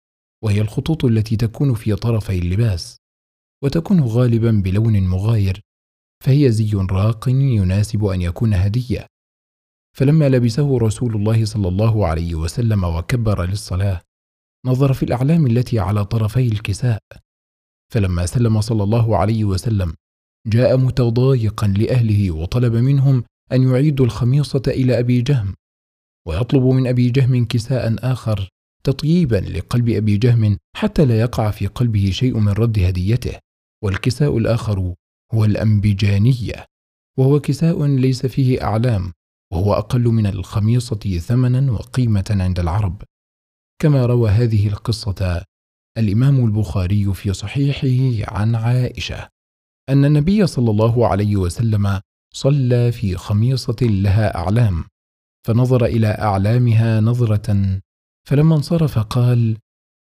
[0.44, 2.96] وهي الخطوط التي تكون في طرفي اللباس
[3.64, 5.60] وتكون غالبا بلون مغاير
[6.24, 9.06] فهي زي راق يناسب أن يكون هدية.
[9.96, 14.00] فلما لبسه رسول الله صلى الله عليه وسلم وكبر للصلاة
[14.66, 17.02] نظر في الأعلام التي على طرفي الكساء.
[17.92, 19.94] فلما سلم صلى الله عليه وسلم
[20.46, 25.54] جاء متضايقا لأهله وطلب منهم أن يعيدوا الخميصة إلى أبي جهم
[26.28, 28.48] ويطلب من أبي جهم كساء آخر
[28.84, 33.38] تطييبا لقلب أبي جهم حتى لا يقع في قلبه شيء من رد هديته
[33.84, 34.94] والكساء الآخر
[35.34, 36.66] هو الأنبجانية
[37.18, 39.12] وهو كساء ليس فيه أعلام
[39.52, 43.02] وهو أقل من الخميصة ثمنا وقيمة عند العرب.
[43.82, 45.44] كما روى هذه القصة
[45.98, 49.28] الإمام البخاري في صحيحه عن عائشة.
[49.88, 52.00] أن النبي صلى الله عليه وسلم
[52.34, 54.84] صلى في خميصة لها أعلام
[55.46, 57.78] فنظر إلى أعلامها نظرة
[58.28, 59.58] فلما انصرف قال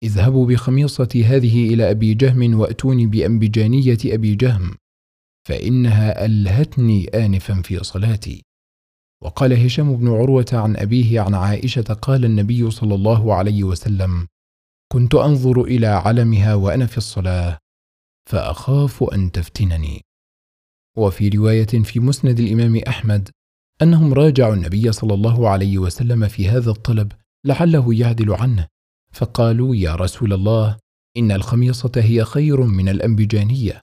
[0.05, 4.75] اذهبوا بخميصتي هذه إلى أبي جهم وأتوني بأنبجانية أبي جهم
[5.49, 8.43] فإنها ألهتني انفا في صلاتي.
[9.23, 14.27] وقال هشام بن عروة عن أبيه عن عائشة قال النبي صلى الله عليه وسلم
[14.93, 17.59] كنت أنظر إلى علمها وأنا في الصلاة
[18.31, 20.01] فأخاف أن تفتنني.
[20.97, 23.31] وفي رواية في مسند الإمام أحمد
[23.83, 27.13] أنهم راجعوا النبي صلى الله عليه وسلم في هذا الطلب
[27.47, 28.67] لعله يعدل عنه
[29.13, 30.79] فقالوا يا رسول الله
[31.17, 33.81] إن الخميصة هي خير من الأنبجانية.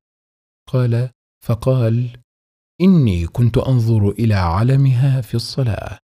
[0.67, 1.09] قال
[1.45, 2.17] فقال
[2.81, 5.97] إني كنت أنظر إلى علمها في الصلاة.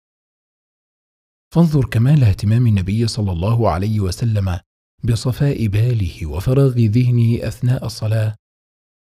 [1.54, 4.60] فانظر كمال اهتمام النبي صلى الله عليه وسلم
[5.04, 8.36] بصفاء باله وفراغ ذهنه أثناء الصلاة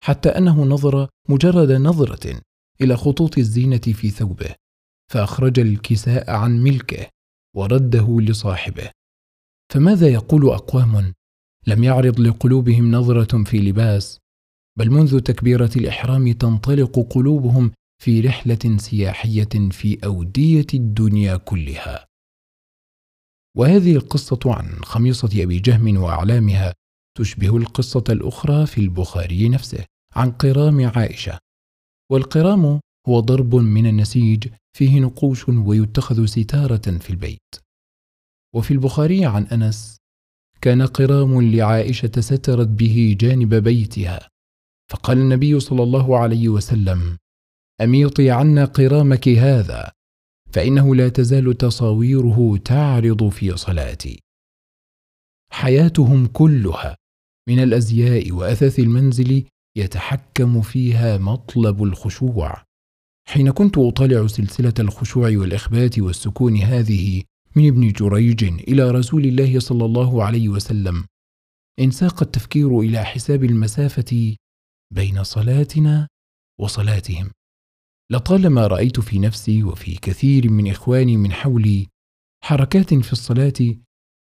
[0.05, 2.41] حتى أنه نظر مجرد نظرة
[2.81, 4.55] إلى خطوط الزينة في ثوبه
[5.13, 7.07] فأخرج الكساء عن ملكه
[7.57, 8.91] ورده لصاحبه.
[9.73, 11.13] فماذا يقول أقوام
[11.67, 14.19] لم يعرض لقلوبهم نظرة في لباس
[14.79, 22.07] بل منذ تكبيرة الإحرام تنطلق قلوبهم في رحلة سياحية في أودية الدنيا كلها؟
[23.57, 26.75] وهذه القصة عن خميصة أبي جهم وأعلامها
[27.19, 29.85] تشبه القصة الأخرى في البخاري نفسه
[30.17, 31.39] عن قرام عائشة.
[32.13, 37.55] والقرام هو ضرب من النسيج فيه نقوش ويتخذ ستارة في البيت.
[38.55, 39.97] وفي البخاري عن أنس
[40.61, 44.29] كان قرام لعائشة سترت به جانب بيتها.
[44.91, 47.19] فقال النبي صلى الله عليه وسلم
[47.81, 49.94] أميطي عنا قرامك هذا.
[50.55, 54.21] فإنه لا تزال تصاويره تعرض في صلاتي.
[55.53, 56.97] حياتهم كلها
[57.49, 59.45] من الأزياء وأثاث المنزل
[59.77, 62.63] يتحكم فيها مطلب الخشوع.
[63.29, 67.23] حين كنت اطالع سلسلة الخشوع والإخبات والسكون هذه
[67.57, 71.05] من ابن جريج إلى رسول الله صلى الله عليه وسلم
[71.81, 74.37] انساق التفكير إلى حساب المسافة
[74.95, 76.09] بين صلاتنا
[76.61, 77.31] وصلاتهم.
[78.15, 81.87] لطالما رأيت في نفسي وفي كثير من إخواني من حولي
[82.45, 83.53] حركات في الصلاة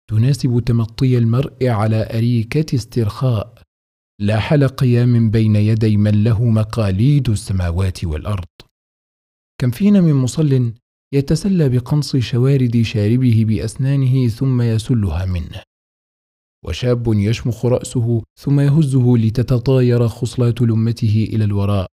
[0.10, 3.62] تناسب تمطي المرء على أريكة استرخاء.
[4.21, 8.47] لا حل قيام بين يدي من له مقاليد السماوات والأرض.
[9.62, 10.74] كم فينا من مصل
[11.13, 15.61] يتسلى بقنص شوارد شاربه بأسنانه ثم يسلها منه.
[16.66, 21.91] وشاب يشمخ رأسه ثم يهزه لتتطاير خصلات لمته إلى الوراء.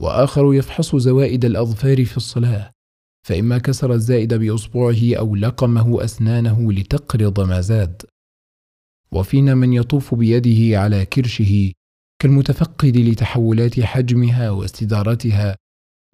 [0.00, 2.72] وآخر يفحص زوائد الأظفار في الصلاة
[3.26, 8.02] فإما كسر الزائد بأصبعه أو لقمه أسنانه لتقرض ما زاد.
[9.12, 11.72] وفينا من يطوف بيده على كرشه
[12.22, 15.56] كالمتفقد لتحولات حجمها واستدارتها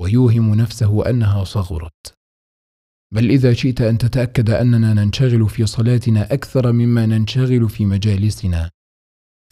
[0.00, 2.14] ويوهم نفسه أنها صغرت.
[3.14, 8.70] بل إذا شئت أن تتأكد أننا ننشغل في صلاتنا أكثر مما ننشغل في مجالسنا.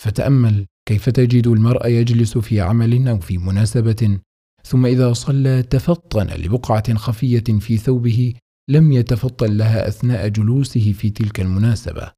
[0.02, 4.20] فتأمل كيف تجد المرء يجلس في عمل أو في مناسبة؟
[4.64, 8.34] ثم إذا صلى تفطن لبقعة خفية في ثوبه
[8.70, 12.12] لم يتفطن لها أثناء جلوسه في تلك المناسبة.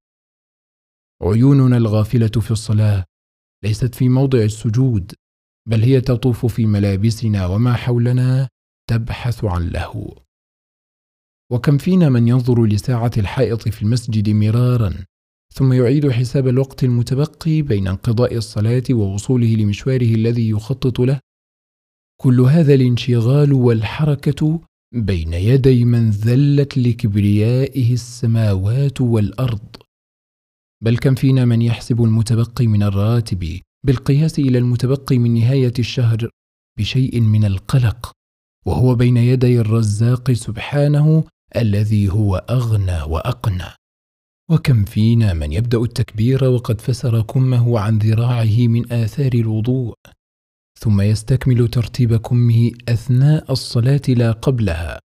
[1.22, 3.04] عيوننا الغافلة في الصلاة
[3.64, 5.12] ليست في موضع السجود
[5.68, 8.48] بل هي تطوف في ملابسنا وما حولنا
[8.90, 10.18] تبحث عن لهو
[11.52, 15.04] وكم فينا من ينظر لساعة الحائط في المسجد مرارا
[15.54, 21.20] ثم يعيد حساب الوقت المتبقي بين انقضاء الصلاة ووصوله لمشواره الذي يخطط له.
[22.20, 24.60] كل هذا الانشغال والحركة
[24.94, 29.76] بين يدي من ذلت لكبريائه السماوات والأرض.
[30.84, 36.30] بل كم فينا من يحسب المتبقي من الراتب بالقياس إلى المتبقي من نهاية الشهر
[36.78, 38.12] بشيء من القلق
[38.66, 41.24] وهو بين يدي الرزاق سبحانه
[41.56, 43.79] الذي هو أغنى وأقنى.
[44.52, 49.94] وكم فينا من يبدأ التكبير وقد فسر كمه عن ذراعه من آثار الوضوء
[50.78, 54.98] ثم يستكمل ترتيب كمه أثناء الصلاة لا قبلها.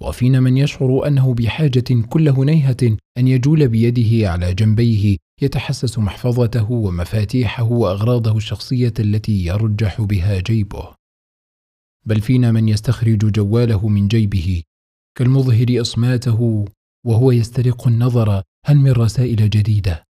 [0.00, 7.64] وفينا من يشعر أنه بحاجة كل هنيهة أن يجول بيده على جنبيه يتحسس محفظته ومفاتيحه
[7.64, 10.94] وأغراضه الشخصية التي يرجح بها جيبه.
[12.06, 14.62] بل فينا من يستخرج جواله من جيبه
[15.18, 16.64] كالمظهر أصماته
[17.06, 20.04] وهو يسترق النظر هل من رسائل جديدة؟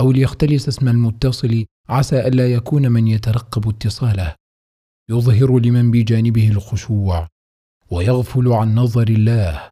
[0.00, 4.34] أو ليختلس اسم المتصل عسى ألا يكون من يترقب اتصاله.
[5.10, 7.28] يظهر لمن بجانبه الخشوع
[7.90, 9.70] ويغفل عن نظر الله.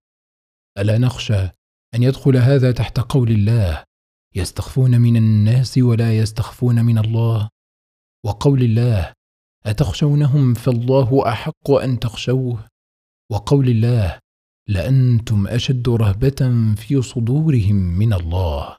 [0.79, 1.43] ألا نخشى
[1.95, 3.85] أن يدخل هذا تحت قول الله؟
[4.35, 7.49] يستخفون من الناس ولا يستخفون من الله؟
[8.25, 9.12] وقول الله
[9.66, 12.66] أتخشونهم فالله أحق أن تخشوه؟
[13.31, 14.19] وقول الله
[14.69, 18.77] لأنتم أشد رهبة في صدورهم من الله.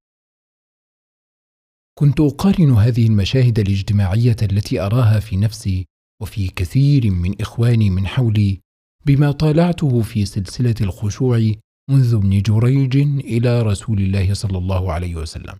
[1.99, 5.85] كنت أقارن هذه المشاهد الاجتماعية التي أراها في نفسي
[6.21, 8.61] وفي كثير من إخواني من حولي
[9.05, 11.51] بما طالعته في سلسلة الخشوع
[11.89, 15.57] منذ ابن جريج إلى رسول الله صلى الله عليه وسلم.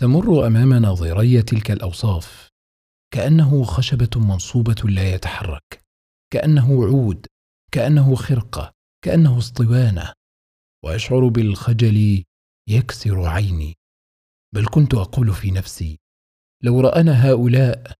[0.00, 2.48] تمر أمام ناظري تلك الأوصاف.
[3.10, 5.82] كأنه خشبة منصوبة لا يتحرك.
[6.30, 7.26] كأنه عود.
[7.72, 8.72] كأنه خرقة.
[9.04, 10.12] كأنه اسطوانة
[10.84, 12.24] وأشعر بالخجل
[12.68, 13.74] يكسر عيني.
[14.54, 15.98] بل كنت أقول في نفسي
[16.62, 17.92] لو رأنا هؤلاء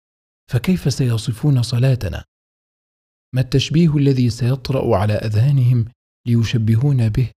[0.50, 2.24] فكيف سيصفون صلاتنا؟
[3.34, 5.84] ما التشبيه الذي سيطرأ على أذهانهم
[6.26, 7.30] ليشبهون به؟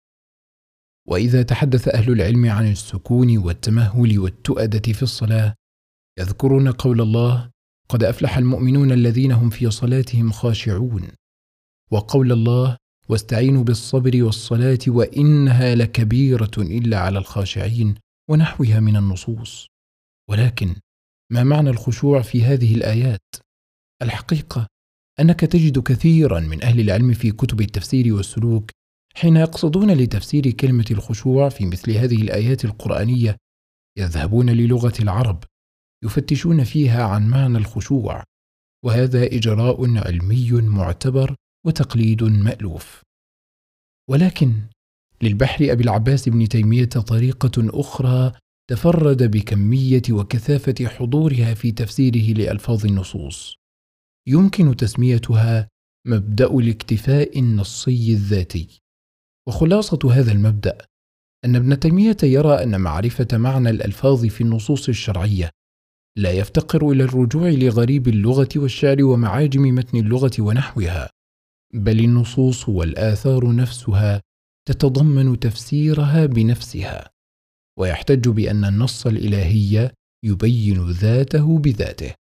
[1.08, 5.54] وإذا تحدث أهل العلم عن السكون والتمهل والتؤدة في الصلاة
[6.18, 7.50] يذكرون قول الله
[7.88, 11.08] قد أفلح المؤمنون الذين هم في صلاتهم خاشعون
[11.90, 12.76] وقول الله
[13.08, 17.94] واستعينوا بالصبر والصلاة وإنها لكبيرة إلا على الخاشعين
[18.30, 19.66] ونحوها من النصوص.
[20.30, 20.76] ولكن
[21.32, 23.34] ما معنى الخشوع في هذه الآيات؟
[24.02, 24.66] الحقيقة
[25.20, 28.70] أنك تجد كثيرا من أهل العلم في كتب التفسير والسلوك
[29.14, 33.36] حين يقصدون لتفسير كلمة الخشوع في مثل هذه الآيات القرآنية
[33.98, 35.44] يذهبون للغة العرب
[36.04, 38.22] يفتشون فيها عن معنى الخشوع
[38.84, 41.34] وهذا إجراء علمي معتبر
[41.66, 43.02] وتقليد مألوف.
[44.10, 44.52] ولكن
[45.22, 48.32] للبحر أبي العباس ابن تيمية طريقة أخرى
[48.70, 53.56] تفرد بكمية وكثافة حضورها في تفسيره لألفاظ النصوص.
[54.28, 55.68] يمكن تسميتها
[56.06, 58.80] مبدأ الاكتفاء النصي الذاتي.
[59.48, 60.78] وخلاصة هذا المبدأ
[61.44, 65.50] أن ابن تيمية يرى أن معرفة معنى الألفاظ في النصوص الشرعية
[66.18, 71.10] لا يفتقر إلى الرجوع لغريب اللغة والشعر ومعاجم متن اللغة ونحوها.
[71.74, 74.22] بل النصوص والآثار نفسها
[74.68, 77.10] تتضمن تفسيرها بنفسها
[77.78, 79.90] ويحتج بأن النص الإلهي
[80.24, 82.14] يبين ذاته بذاته.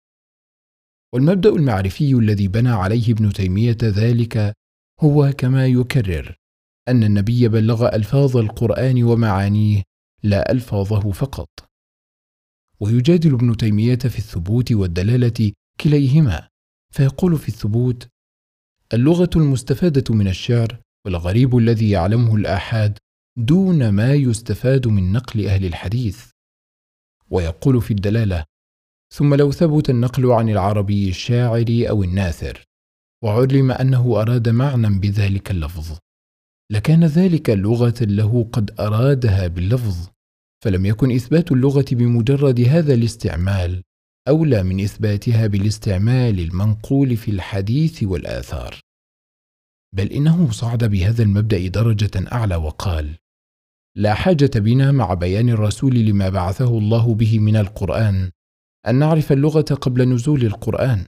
[1.13, 4.53] والمبدأ المعرفي الذي بنى عليه ابن تيمية ذلك
[5.01, 6.35] هو كما يكرر
[6.87, 9.83] أن النبي بلغ ألفاظ القرآن ومعانيه
[10.23, 11.49] لا ألفاظه فقط.
[12.79, 15.51] ويجادل ابن تيمية في الثبوت والدلالة
[15.81, 16.47] كليهما
[16.93, 18.07] فيقول في الثبوت
[18.93, 22.97] اللغة المستفادة من الشعر والغريب الذي يعلمه الآحاد
[23.37, 26.33] دون ما يستفاد من نقل أهل الحديث.
[27.29, 28.45] ويقول في الدلالة
[29.13, 32.63] ثم لو ثبت النقل عن العربي الشاعر أو الناثر
[33.23, 35.97] وعلم أنه أراد معنى بذلك اللفظ
[36.71, 40.07] لكان ذلك لغة له قد أرادها باللفظ
[40.63, 43.81] فلم يكن إثبات اللغة بمجرد هذا الاستعمال
[44.27, 48.79] أولى من إثباتها بالاستعمال المنقول في الحديث والآثار.
[49.95, 53.17] بل إنه صعد بهذا المبدأ درجة أعلى وقال
[53.97, 58.31] لا حاجة بنا مع بيان الرسول لما بعثه الله به من القرآن
[58.87, 61.05] أن نعرف اللغة قبل نزول القرآن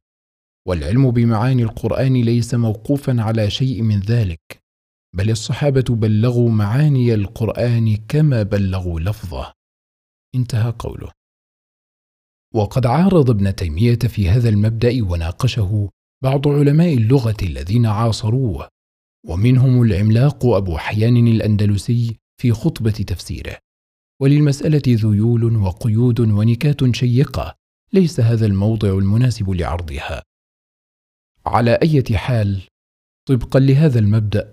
[0.68, 4.60] والعلم بمعاني القرآن ليس موقوفا على شيء من ذلك
[5.16, 9.54] بل الصحابة بلغوا معاني القرآن كما بلغوا لفظه.
[10.36, 11.12] انتهى قوله.
[12.56, 15.90] وقد عارض ابن تيمية في هذا المبدأ وناقشه
[16.24, 18.68] بعض علماء اللغة الذين عاصروه
[19.28, 23.58] ومنهم العملاق أبو حيان الأندلسي في خطبة تفسيره.
[24.22, 27.56] وللمسألة ذيول وقيود ونكات شيقة
[27.94, 30.24] ليس هذا الموضع المناسب لعرضها.
[31.46, 32.62] على أي حال
[33.28, 34.52] طبقا لهذا المبدأ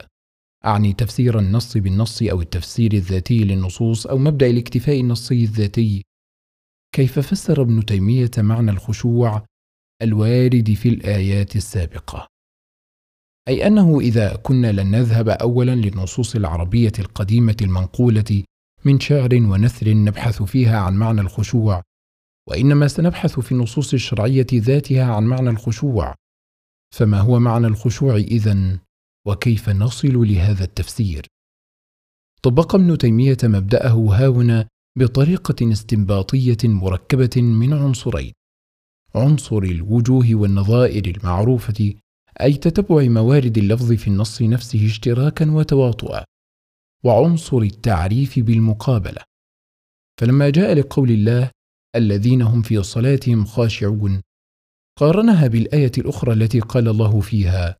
[0.64, 6.04] أعني تفسير النص بالنص أو التفسير الذاتي للنصوص أو مبدأ الاكتفاء النصي الذاتي
[6.94, 9.46] كيف فسر ابن تيمية معنى الخشوع
[10.02, 12.26] الوارد في الآيات السابقة؟
[13.48, 18.44] أي أنه إذا كنا لن نذهب اولا للنصوص العربية القديمة المنقولة
[18.84, 21.82] من شعر ونثر نبحث فيها عن معنى الخشوع
[22.48, 26.14] وإنما سنبحث في النصوص الشرعية ذاتها عن معنى الخشوع.
[26.94, 28.78] فما هو معنى الخشوع إذن؟
[29.26, 31.26] وكيف نصل لهذا التفسير؟
[32.42, 34.68] طبق ابن تيمية مبدأه هاهنا
[34.98, 38.32] بطريقة استنباطية مركبة من عنصرين
[39.14, 41.94] عنصر الوجوه والنظائر المعروفة
[42.40, 46.24] أي تتبع موارد اللفظ في النص نفسه اشتراكا وتواطؤا
[47.04, 49.22] وعنصر التعريف بالمقابلة.
[50.20, 51.50] فلما جاء لقول الله
[51.96, 54.22] الذين هم في صلاتهم خاشعون
[54.98, 57.76] قارنها بالآية الأخرى التي قال الله فيها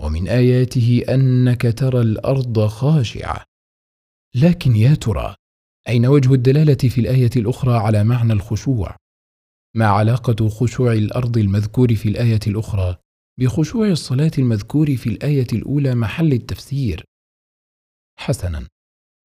[0.00, 3.44] ومن آياته أنك ترى الأرض خاشعة.
[4.34, 5.34] لكن يا ترى
[5.88, 8.96] أين وجه الدلالة في الآية الأخرى على معنى الخشوع؟
[9.76, 12.96] ما علاقة خشوع الأرض المذكور في الآية الأخرى
[13.40, 17.04] بخشوع الصلاة المذكور في الآية الأولى محل التفسير؟
[18.18, 18.66] حسنا.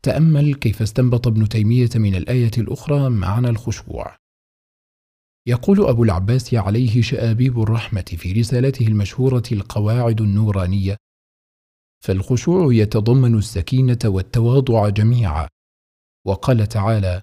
[0.04, 4.16] تأمل كيف استنبط ابن تيمية من الآية الأخرى معنى الخشوع.
[5.48, 10.98] يقول أبو العباس عليه شآبيب الرحمة في رسالته المشهورة القواعد النورانية
[12.04, 15.48] فالخشوع يتضمن السكينة والتواضع جميعا
[16.26, 17.22] وقال تعالى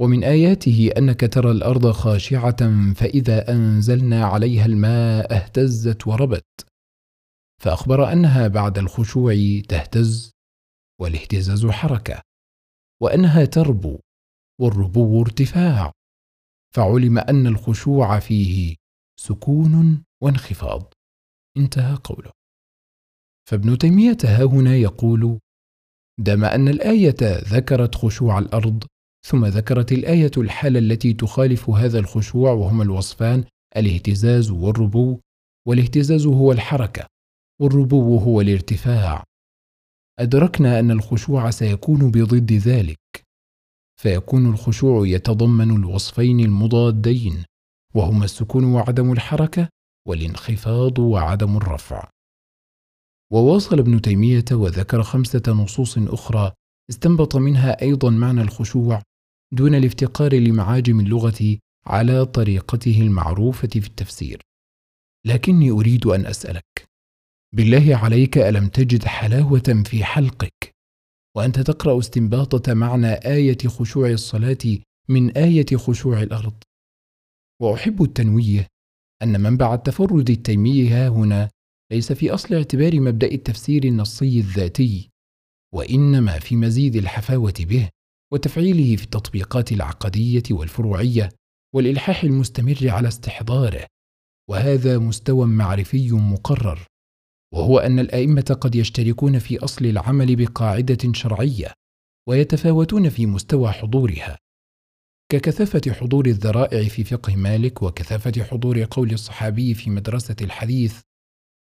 [0.00, 6.66] ومن آياته أنك ترى الأرض خاشعة فإذا أنزلنا عليها الماء اهتزت وربت
[7.62, 9.34] فأخبر أنها بعد الخشوع
[9.68, 10.32] تهتز
[11.00, 12.20] والاهتزاز حركة
[13.02, 13.98] وأنها تربو
[14.60, 15.92] والربو ارتفاع
[16.74, 18.76] فعلم أن الخشوع فيه
[19.20, 20.92] سكون وانخفاض.
[21.56, 22.30] انتهى قوله.
[23.48, 25.40] فابن تيمية هنا يقول
[26.18, 28.84] دام أن الآية ذكرت خشوع الأرض
[29.26, 33.44] ثم ذكرت الآية الحالة التي تخالف هذا الخشوع وهما الوصفان
[33.76, 35.20] الاهتزاز والربو.
[35.68, 37.06] والاهتزاز هو الحركة
[37.60, 39.24] والربو هو الارتفاع.
[40.18, 42.98] أدركنا أن الخشوع سيكون بضد ذلك.
[44.00, 47.44] فيكون الخشوع يتضمن الوصفين المضادين
[47.94, 49.68] وهما السكون وعدم الحركة
[50.08, 52.08] والانخفاض وعدم الرفع.
[53.32, 56.52] وواصل ابن تيمية وذكر خمسة نصوص أخرى
[56.90, 59.02] استنبط منها أيضا معنى الخشوع
[59.52, 64.40] دون الافتقار لمعاجم اللغة على طريقته المعروفة في التفسير.
[65.26, 66.88] لكني أريد أن أسألك
[67.54, 70.74] بالله عليك ألم تجد حلاوة في حلقك؟
[71.36, 76.54] وأنت تقرأ استنباطة معنى آية خشوع الصلاة من آية خشوع الأرض.
[77.62, 78.66] وأحب التنويه
[79.22, 81.50] أن منبع التفرد التيمي ها هنا
[81.94, 85.10] ليس في أصل اعتبار مبدأ التفسير النصي الذاتي
[85.74, 87.88] وإنما في مزيد الحفاوة به
[88.32, 91.28] وتفعيله في التطبيقات العقدية والفروعية
[91.74, 93.86] والإلحاح المستمر على استحضاره.
[94.50, 96.86] وهذا مستوى معرفي مقرر
[97.54, 101.72] وهو أن الأئمة قد يشتركون في أصل العمل بقاعدة شرعية
[102.28, 104.38] ويتفاوتون في مستوى حضورها.
[105.32, 111.00] ككثافة حضور الذرائع في فقه مالك وكثافة حضور قول الصحابي في مدرسة الحديث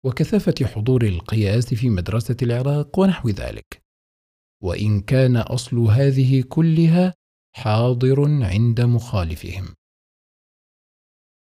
[0.04, 3.82] وكثافة حضور القياس في مدرسة العراق ونحو ذلك.
[4.62, 7.14] وإن كان أصل هذه كلها
[7.56, 9.74] حاضر عند مخالفهم.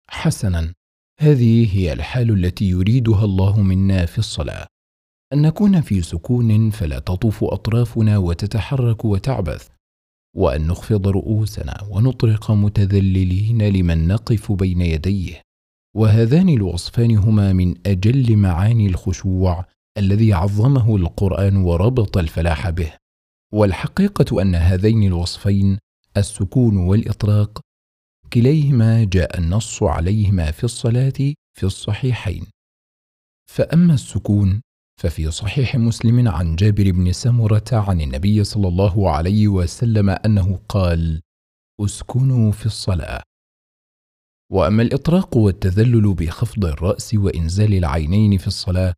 [0.10, 0.74] حسنا
[1.20, 4.68] هذه هي الحال التي يريدها الله منا في الصلاة.
[5.34, 9.68] أن نكون في سكون فلا تطوف أطرافنا وتتحرك وتعبث
[10.36, 15.42] وأن نخفض رؤوسنا ونطرق متذللين لمن نقف بين يديه.
[15.96, 19.66] وهذان الوصفان هما من أجل معاني الخشوع
[19.98, 22.94] الذي عظمه القرآن وربط الفلاح به.
[23.54, 25.78] والحقيقة أن هذين الوصفين
[26.18, 27.60] السكون والإطراق
[28.34, 32.46] كليهما جاء النص عليهما في الصلاة في الصحيحين.
[33.52, 34.62] فأما السكون
[35.02, 41.22] ففي صحيح مسلم عن جابر بن سمرة عن النبي صلى الله عليه وسلم أنه قال
[41.82, 43.22] أسكنوا في الصلاة.
[44.52, 48.94] وأما الإطراق والتذلل بخفض الرأس وإنزال العينين في الصلاة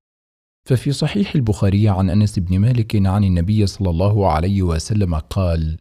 [0.67, 5.77] ففي صحيح البخاري عن أنس بن مالك عن النبي صلى الله عليه وسلم قال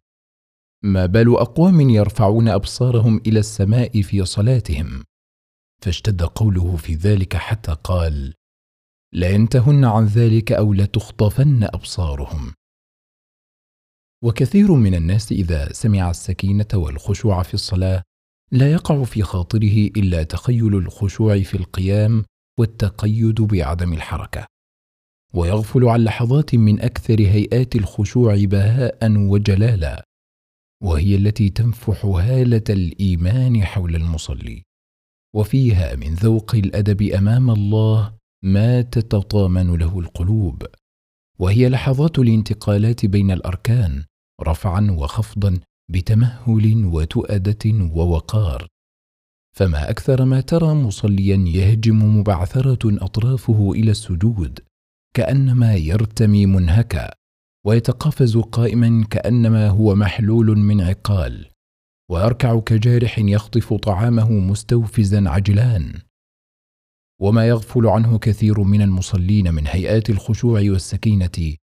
[0.85, 5.05] ما بال أقوام يرفعون أبصارهم إلى السماء في صلاتهم؟
[5.83, 8.35] فاشتد قوله في ذلك حتى قال
[9.13, 12.53] لينتهن عن ذلك أو لتخطفن أبصارهم.
[14.25, 18.03] وكثير من الناس إذا سمع السكينة والخشوع في الصلاة
[18.53, 22.25] لا يقع في خاطره إلا تخيل الخشوع في القيام
[22.59, 24.47] والتقيد بعدم الحركة.
[25.35, 30.05] ويغفل عن لحظات من أكثر هيئات الخشوع بهاء وجلالا
[30.83, 34.63] وهي التي تنفح هالة الإيمان حول المصلي.
[35.35, 40.67] وفيها من ذوق الأدب أمام الله ما تتطامن له القلوب.
[41.39, 44.05] وهي لحظات الانتقالات بين الأركان
[44.43, 45.61] رفعا وخفضا
[45.91, 47.65] بتمهل وتؤدة
[47.97, 48.69] ووقار.
[49.57, 54.61] فما أكثر ما ترى مصليا يهجم مبعثرة أطرافه إلى السجود
[55.17, 57.11] كأنما يرتمي منهكا
[57.67, 61.47] ويتقافز قائما كأنما هو محلول من عقال.
[62.11, 66.01] ويركع كجارح يخطف طعامه مستوفزا عجلان.
[67.21, 71.57] وما يغفل عنه كثير من المصلين من هيئات الخشوع والسكينة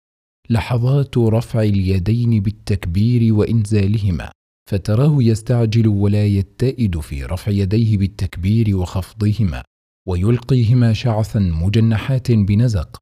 [0.50, 4.30] لحظات رفع اليدين بالتكبير وإنزالهما
[4.70, 9.62] فتراه يستعجل ولا يتئد في رفع يديه بالتكبير وخفضهما
[10.08, 12.98] ويلقيهما شعثا مجنحات بنزق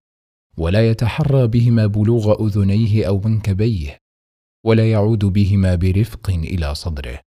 [0.57, 3.99] ولا يتحرى بهما بلوغ أذنيه أو منكبيه
[4.67, 7.21] ولا يعود بهما برفق إلى صدره.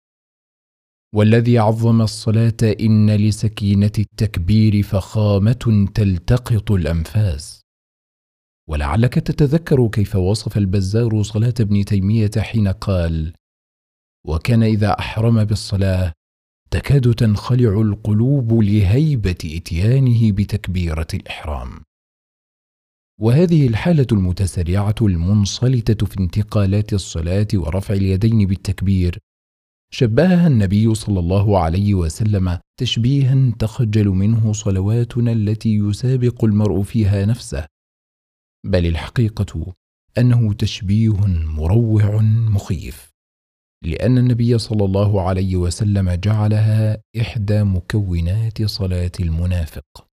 [1.15, 7.61] والذي عظم الصلاة إن لسكينة التكبير فخامة تلتقط الأنفاس.
[8.69, 13.33] ولعلك تتذكر كيف وصف البزار صلاة ابن تيمية حين قال
[14.27, 16.13] وكان إذا أحرم بالصلاة
[16.71, 21.83] تكاد تنخلع القلوب لهيبة إتيانه بتكبيرة الإحرام.
[23.21, 29.19] وهذه الحالة المتسرعة المنصلتة في انتقالات الصلاة ورفع اليدين بالتكبير
[29.93, 37.78] شبهها النبي صلى الله عليه وسلم تشبيها تخجل منه صلواتنا التي يسابق المرء فيها نفسه.
[38.67, 39.75] بل الحقيقة
[40.19, 43.13] أنه تشبيه مروع مخيف
[43.85, 50.09] لأن النبي صلى الله عليه وسلم جعلها إحدى مكونات صلاة المنافق.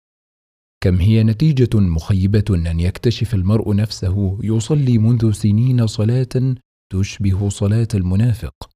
[0.83, 6.55] كم هي نتيجة مخيبة أن يكتشف المرء نفسه يصلي منذ سنين صلاة
[6.93, 8.69] تشبه صلاة المنافق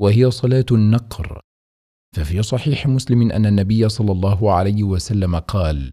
[0.00, 1.40] وهي صلاة النقر.
[2.16, 5.92] ففي صحيح مسلم أن النبي صلى الله عليه وسلم قال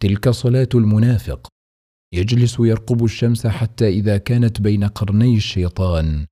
[0.00, 1.48] تلك صلاة المنافق
[2.14, 6.26] يجلس يرقب الشمس حتى إذا كانت بين قرني الشيطان.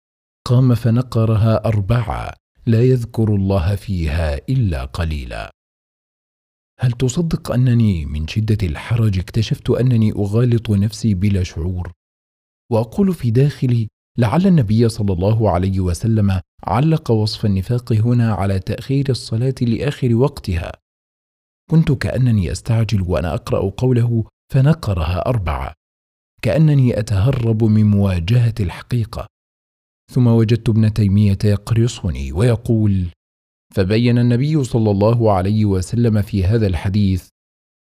[0.48, 2.34] قام فنقرها أربعة
[2.66, 5.50] لا يذكر الله فيها إلا قليلا.
[6.80, 11.92] هل تصدق أنني من شدة الحرج اكتشفت أنني أغالط نفسي بلا شعور؟
[12.72, 19.04] وأقول في داخلي لعل النبي صلى الله عليه وسلم علق وصف النفاق هنا على تأخير
[19.08, 20.72] الصلاة لآخر وقتها.
[21.70, 25.72] كنت كأنني أستعجل وأنا أقرأ قوله فنقرها أربعة.
[26.42, 29.26] كأنني أتهرب من مواجهة الحقيقة.
[30.12, 33.07] ثم وجدت ابن تيمية يقرصني ويقول
[33.74, 37.28] فبين النبي صلى الله عليه وسلم في هذا الحديث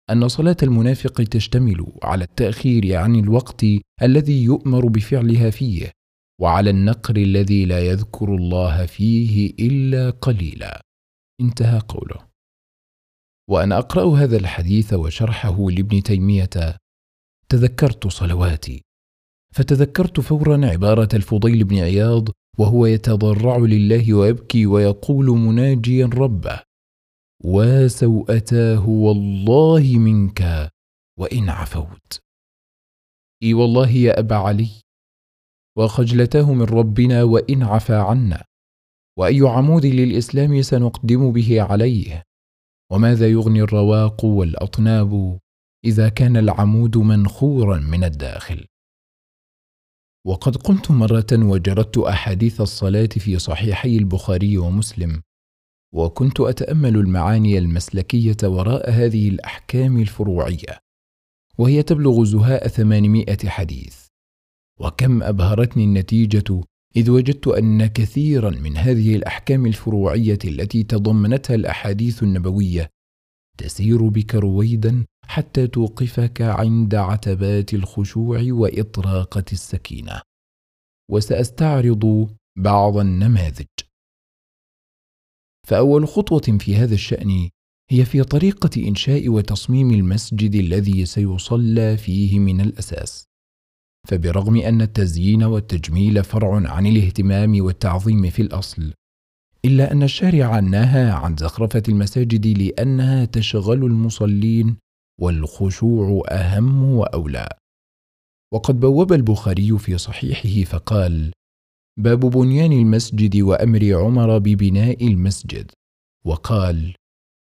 [0.09, 3.65] أن صلاة المنافق تشتمل على التأخير عن الوقت
[4.01, 5.91] الذي يؤمر بفعلها فيه
[6.41, 10.81] وعلى النقر الذي لا يذكر الله فيه إلا قليلا.
[11.41, 12.28] انتهى قوله.
[13.49, 16.49] وأنا أقرأ هذا الحديث وشرحه لابن تيمية.
[17.49, 18.83] تذكرت صلواتي.
[19.53, 22.29] فتذكرت فورا عبارة الفضيل بن عياض
[22.59, 26.59] وهو يتضرع لله ويبكي ويقول مناجيا ربه.
[27.43, 30.69] وسوءتاه والله منك
[31.19, 32.19] وإن عفوت.
[33.43, 34.69] إي والله يا أبا علي
[35.77, 38.45] وخجلتاه من ربنا وإن عفى عنا
[39.17, 42.28] وأي عمود للإسلام سنقدم به عليه.
[42.91, 45.39] وماذا يغني الرواق والأطناب
[45.85, 48.65] إذا كان العمود منخورا من الداخل؟
[50.25, 55.21] وقد قمت مرة وجردت أحاديث الصلاة في صحيحي البخاري ومسلم
[55.93, 60.79] وكنت أتأمل المعاني المسلكية وراء هذه الأحكام الفروعية
[61.57, 64.07] وهي تبلغ زهاء ثمانمائة حديث
[64.79, 66.61] وكم أبهرتني النتيجة
[66.95, 72.89] إذ وجدت أن كثيرا من هذه الأحكام الفروعية التي تضمنتها الأحاديث النبوية
[73.57, 80.21] تسير بك رويدا حتى توقفك عند عتبات الخشوع وإطراقة السكينة.
[81.11, 83.67] وسأستعرض بعض النماذج.
[85.67, 87.49] فأول خطوة في هذا الشأن
[87.89, 93.28] هي في طريقة إنشاء وتصميم المسجد الذي سيصلى فيه من الأساس.
[94.07, 98.93] فبرغم أن التزيين والتجميل فرع عن الاهتمام والتعظيم في الأصل
[99.65, 104.77] إلا أن الشارع نهى عن زخرفة المساجد لأنها تشغل المصلين
[105.21, 107.49] والخشوع أهم وأولى.
[108.53, 111.31] وقد بوب البخاري في صحيحه فقال
[111.99, 115.71] باب بنيان المسجد وأمر عمر ببناء المسجد
[116.25, 116.95] وقال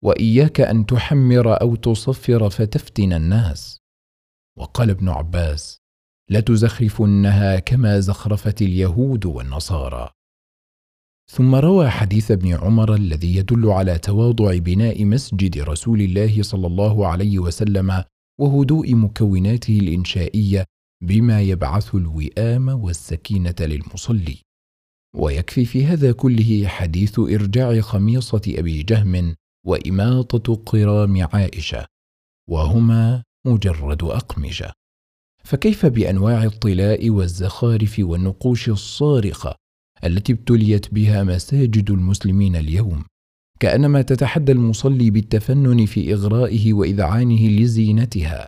[0.05, 3.78] وإياك أن تحمر أو تصفر فتفتن الناس
[4.59, 5.80] وقال ابن عباس
[6.31, 10.11] لتزخرفنها كما زخرفت اليهود والنصارى.
[11.31, 17.07] ثم روى حديث ابن عمر الذي يدل على تواضع بناء مسجد رسول الله صلى الله
[17.07, 18.05] عليه وسلم
[18.41, 20.64] وهدوء مكوناته الإنشائية
[21.03, 24.39] بما يبعث الوئام والسكينة للمصلي.
[25.16, 29.35] ويكفي في هذا كله حديث إرجاع خميصة أبي جهم
[29.66, 31.87] وإماطة قرام عائشة
[32.51, 34.72] وهما مجرد اقمشه
[35.45, 39.55] فكيف بأنواع الطلاء والزخارف والنقوش الصارخة
[40.05, 43.05] التي ابتليت بها مساجد المسلمين اليوم؟
[43.61, 48.47] كأنما تتحدى المصلي بالتفنن في إغرائه وإذعانه لزينتها.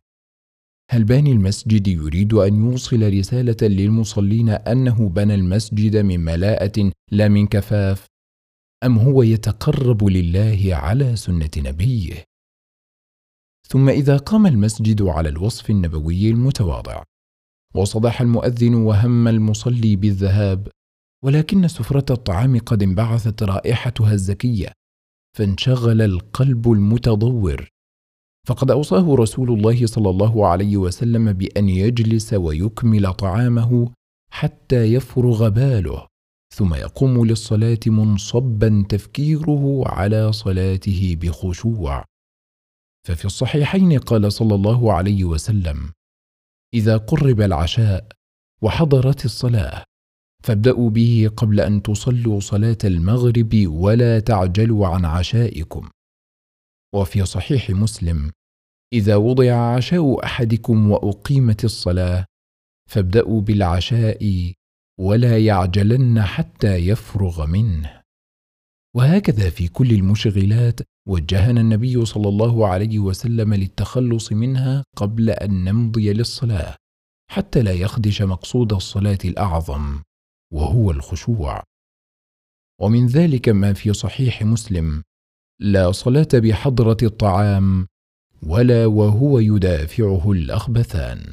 [0.91, 7.47] هل باني المسجد يريد أن يوصل رسالة للمصلين أنه بنى المسجد من ملاءة لا من
[7.47, 8.07] كفاف؟
[8.85, 12.25] أم هو يتقرب لله على سنة نبيه؟
[13.73, 17.03] ثم إذا قام المسجد على الوصف النبوي المتواضع.
[17.75, 20.69] وصدح المؤذن وهم المصلي بالذهاب
[21.25, 24.73] ولكن سفرة الطعام قد انبعثت رائحتها الزكية
[25.39, 27.69] فانشغل القلب المتضور.
[28.49, 33.93] فقد أوصاه رسول الله صلى الله عليه وسلم بأن يجلس ويكمل طعامه
[34.33, 36.07] حتى يفرغ باله
[36.55, 42.05] ثم يقوم للصلاة منصبا تفكيره على صلاته بخشوع.
[43.07, 45.93] ففي الصحيحين قال صلى الله عليه وسلم
[46.75, 48.09] إذا قرب العشاء
[48.63, 49.85] وحضرت الصلاة
[50.45, 55.91] فابدأوا به قبل أن تصلوا صلاة المغرب ولا تعجلوا عن عشائكم.
[56.95, 58.31] وفي صحيح مسلم
[58.93, 62.25] إذا وضع عشاء أحدكم وأقيمت الصلاة
[62.91, 64.53] فابدأوا بالعشاء
[65.01, 68.03] ولا يعجلن حتى يفرغ منه.
[68.97, 76.13] وهكذا في كل المشغلات وجهنا النبي صلى الله عليه وسلم للتخلص منها قبل أن نمضي
[76.13, 76.77] للصلاة
[77.31, 80.03] حتى لا يخدش مقصود الصلاة الأعظم
[80.53, 81.63] وهو الخشوع.
[82.81, 85.03] ومن ذلك ما في صحيح مسلم
[85.61, 87.87] لا صلاة بحضرة الطعام
[88.43, 91.33] ولا وهو يدافعه الأخبثان.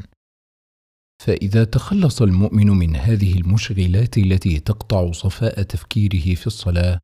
[1.21, 6.99] فإذا تخلص المؤمن من هذه المشغلات التي تقطع صفاء تفكيره في الصلاة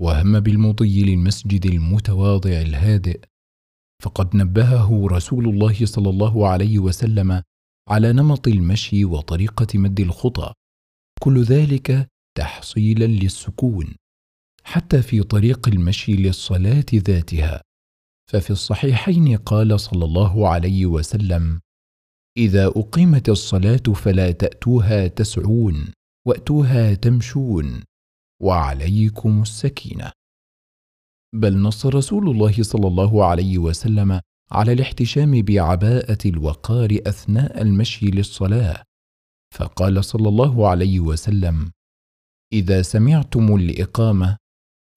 [0.00, 3.20] وهم بالمضي للمسجد المتواضع الهادئ.
[4.02, 7.42] فقد نبهه رسول الله صلى الله عليه وسلم
[7.88, 10.52] على نمط المشي وطريقة مد الخطى.
[11.20, 13.94] كل ذلك تحصيلا للسكون
[14.64, 17.62] حتى في طريق المشي للصلاة ذاتها.
[18.30, 21.60] ففي الصحيحين قال صلى الله عليه وسلم
[22.36, 25.92] إذا أقيمت الصلاة فلا تأتوها تسعون
[26.26, 27.82] وأتوها تمشون.
[28.42, 30.12] وعليكم السكينة.
[31.34, 34.20] بل نص رسول الله صلى الله عليه وسلم
[34.52, 38.82] على الاحتشام بعباءة الوقار أثناء المشي للصلاة.
[39.54, 41.70] فقال صلى الله عليه وسلم
[42.52, 44.36] إذا سمعتم الإقامة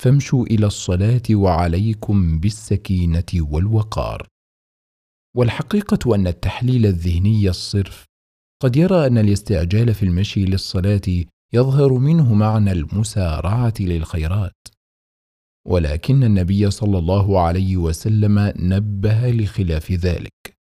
[0.04, 4.28] فامشوا إلى الصلاة وعليكم بالسكينة والوقار.
[5.36, 8.06] والحقيقة أن التحليل الذهني الصرف
[8.62, 11.02] قد يرى أن الاستعجال في المشي للصلاة
[11.56, 14.68] يظهر منه معنى المسارعة للخيرات.
[15.68, 20.58] ولكن النبي صلى الله عليه وسلم نبه لخلاف ذلك.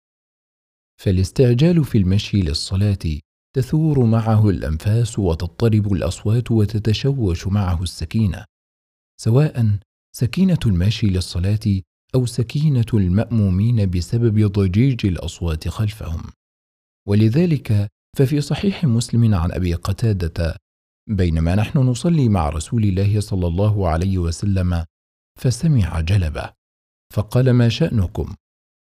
[1.01, 3.19] فالاستعجال في المشي للصلاة
[3.55, 8.45] تثور معه الأنفاس وتضطرب الأصوات وتتشوش معه السكينة
[9.21, 9.79] سواء
[10.15, 11.81] سكينة الماشي للصلاة
[12.15, 16.23] أو سكينة المأمومين بسبب ضجيج الأصوات خلفهم.
[17.07, 17.87] ولذلك
[18.17, 20.57] ففي صحيح مسلم عن أبي قتادة
[21.09, 24.85] بينما نحن نصلي مع رسول الله صلى الله عليه وسلم
[25.39, 26.53] فسمع جلبه
[27.13, 28.35] فقال ما شأنكم؟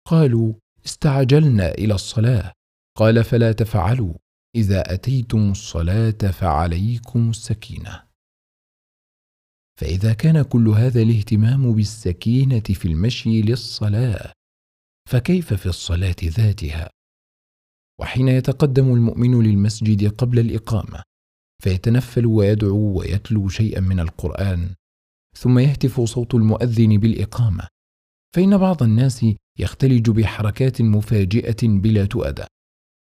[0.07, 0.53] قالوا
[0.85, 2.51] استعجلنا إلى الصلاة.
[2.97, 4.13] قال فلا تفعلوا
[4.55, 8.03] إذا أتيتم الصلاة فعليكم السكينة.
[9.79, 14.33] فإذا كان كل هذا الاهتمام بالسكينة في المشي للصلاة
[15.09, 16.89] فكيف في الصلاة ذاتها؟
[18.01, 21.03] وحين يتقدم المؤمن للمسجد قبل الإقامة
[21.63, 24.73] فيتنفل ويدعو ويتلو شيئا من القرآن
[25.37, 27.67] ثم يهتف صوت المؤذن بالإقامة.
[28.35, 29.25] فإن بعض الناس
[29.59, 32.45] يختلج بحركات مفاجئة بلا تؤدى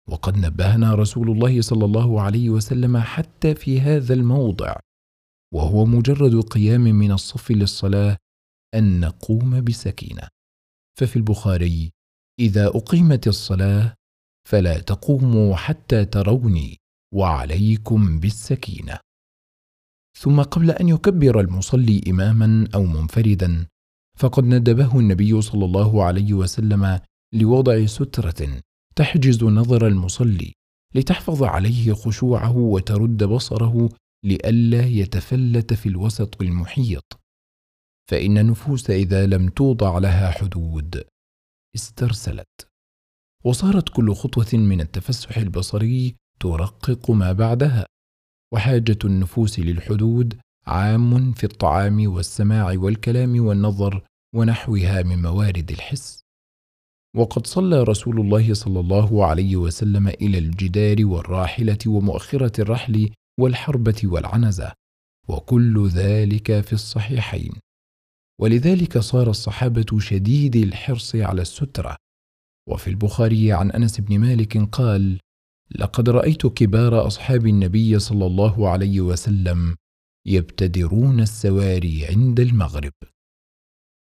[0.09, 4.75] وقد نبهنا رسول الله صلى الله عليه وسلم حتى في هذا الموضع
[5.53, 8.17] وهو مجرد قيام من الصف للصلاة
[8.75, 10.27] أن نقوم بسكينة.
[10.99, 11.91] ففي البخاري
[12.39, 13.95] إذا أقيمت الصلاة
[14.49, 16.77] فلا تقوموا حتى تروني.
[17.13, 18.99] وعليكم بالسكينة.
[20.19, 23.67] ثم قبل أن يكبر المصلي إماما أو منفردا
[24.17, 26.99] فقد ندبه النبي صلى الله عليه وسلم
[27.33, 28.61] لوضع سترة
[28.95, 30.53] تحجز نظر المصلي
[30.95, 33.89] لتحفظ عليه خشوعه وترد بصره
[34.25, 37.19] لئلا يتفلت في الوسط المحيط.
[38.09, 41.03] فإن النفوس إذا لم توضع لها حدود
[41.75, 42.67] استرسلت.
[43.45, 47.85] وصارت كل خطوة من التفسح البصري ترقق ما بعدها.
[48.53, 54.03] وحاجة النفوس للحدود عام في الطعام والسماع والكلام والنظر
[54.35, 56.21] ونحوها من موارد الحس.
[57.15, 63.09] وقد صلى رسول الله صلى الله عليه وسلم إلى الجدار والراحلة ومؤخرة الرحل
[63.39, 64.71] والحربة والعنزة.
[65.27, 67.53] وكل ذلك في الصحيحين.
[68.41, 71.95] ولذلك صار الصحابة شديد الحرص على السترة.
[72.69, 75.19] وفي البخاري عن أنس بن مالك قال
[75.75, 79.75] لقد رأيت كبار أصحاب النبي صلى الله عليه وسلم
[80.25, 82.93] يبتدرون السواري عند المغرب.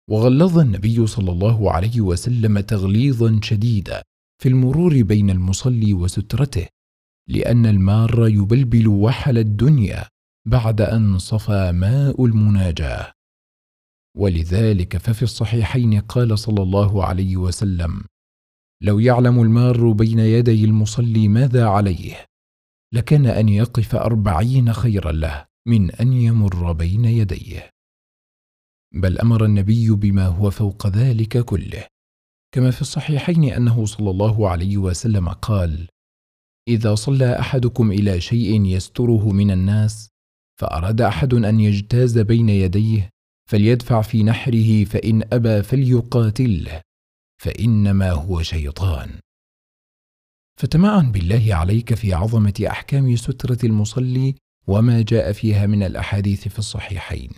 [0.10, 4.02] وغلظ النبي صلى الله عليه وسلم تغليظا شديدا
[4.42, 6.68] في المرور بين المصلي وسترته
[7.30, 10.08] لأن المار يبلبل وحل الدنيا
[10.48, 13.12] بعد أن صفى ماء المناجاة.
[14.18, 18.04] ولذلك ففي الصحيحين قال صلى الله عليه وسلم
[18.82, 22.26] لو يعلم المار بين يدي المصلي ماذا عليه؟
[22.94, 27.70] لكان أن يقف أربعين خيرا له من أن يمر بين يديه.
[28.94, 31.88] بل أمر النبي بما هو فوق ذلك كله.
[32.52, 35.88] كما في الصحيحين أنه صلى الله عليه وسلم قال
[36.68, 40.10] إذا صلى أحدكم إلى شيء يستره من الناس
[40.60, 43.10] فأراد أحد أن يجتاز بين يديه
[43.50, 46.82] فليدفع في نحره فإن أبى فليقاتله.
[47.42, 49.20] فإنما هو شيطان.
[50.60, 54.36] فتمعن بالله عليك في عظمة أحكام سترة المصلي
[54.68, 57.30] وما جاء فيها من الأحاديث في الصحيحين.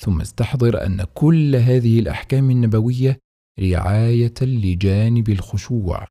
[0.00, 3.18] ثم استحضر أن كل هذه الأحكام النبوية
[3.60, 6.06] رعاية لجانب الخشوع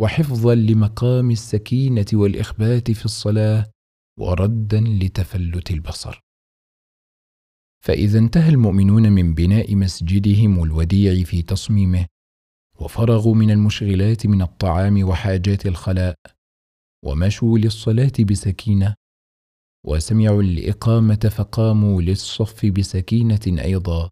[0.00, 3.70] وحفظا لمقام السكينة والإخبات في الصلاة
[4.20, 6.20] وردا لتفلت البصر.
[7.84, 12.06] فإذا انتهى المؤمنون من بناء مسجدهم الوديع في تصميمه
[12.80, 16.14] وفرغوا من المشغلات من الطعام وحاجات الخلاء
[17.04, 18.94] ومشوا للصلاة بسكينة
[19.86, 24.10] وسمعوا الإقامة فقاموا للصف بسكينة أيضا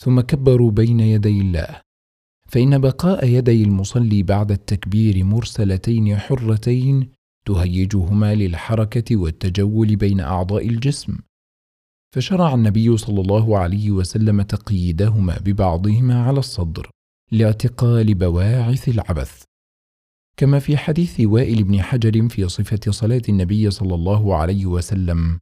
[0.00, 1.80] ثم كبروا بين يدي الله.
[2.48, 7.10] فإن بقاء يدي المصلي بعد التكبير مرسلتين حرتين
[7.46, 11.18] تهيجهما للحركة والتجول بين أعضاء الجسم.
[12.14, 16.90] فشرع النبي صلى الله عليه وسلم تقييدهما ببعضهما على الصدر.
[17.30, 19.42] لاعتقال بواعث العبث.
[20.36, 25.38] كما في حديث وائل بن حجر في صفة صلاة النبي صلى الله عليه وسلم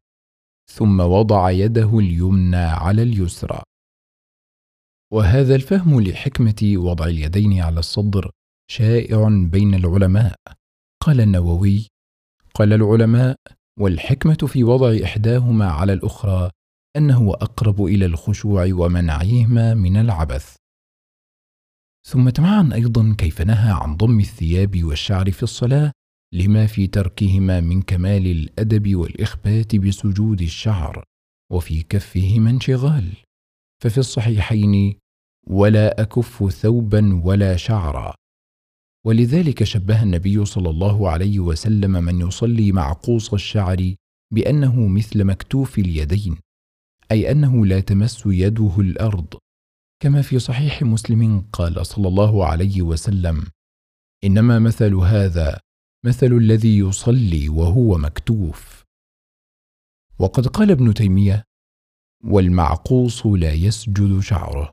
[0.73, 3.63] ثم وضع يده اليمنى على اليسرى
[5.13, 8.31] وهذا الفهم لحكمة وضع اليدين على الصدر
[8.71, 10.37] شائع بين العلماء.
[11.03, 11.87] قال النووي
[12.55, 13.37] قال العلماء
[13.81, 16.51] والحكمة في وضع إحداهما على الأخرى
[16.97, 20.57] أنه أقرب إلى الخشوع ومنعهما من العبث
[22.09, 25.93] ثم تمعن أيضا كيف نهى عن ضم الثياب والشعر في الصلاة
[26.35, 31.05] لما في تركهما من كمال الأدب والإخبات بسجود الشعر
[31.53, 33.13] وفي كفهما انشغال.
[33.83, 34.95] ففي الصحيحين
[35.47, 38.15] ولا أكف ثوبا ولا شعرا.
[39.07, 43.95] ولذلك شبه النبي صلى الله عليه وسلم من يصلي معقوص الشعر
[44.35, 46.37] بأنه مثل مكتوف اليدين
[47.13, 49.35] أي أنه لا تمس يده الأرض.
[50.03, 53.47] كما في صحيح مسلم قال صلى الله عليه وسلم
[54.25, 55.61] إنما مثل هذا
[56.05, 58.85] مثل الذي يصلي وهو مكتوف.
[60.19, 61.45] وقد قال ابن تيمية
[62.25, 64.73] والمعقوص لا يسجد شعره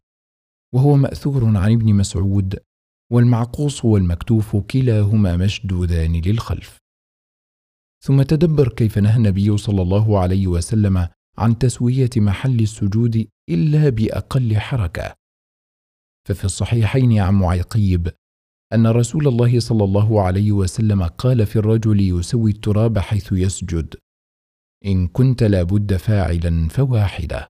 [0.74, 2.59] وهو مأثور عن ابن مسعود
[3.11, 6.78] والمعقوص والمكتوف كلاهما مشدودان للخلف.
[8.03, 11.07] ثم تدبر كيف نهى النبي صلى الله عليه وسلم
[11.38, 15.15] عن تسوية محل السجود إلا بأقل حركة.
[16.27, 18.13] ففي الصحيحين عن معيقيب
[18.73, 23.95] أن رسول الله صلى الله عليه وسلم قال في الرجل يسوي التراب حيث يسجد
[24.86, 27.47] إن كنت لابد فاعلا فواحدة.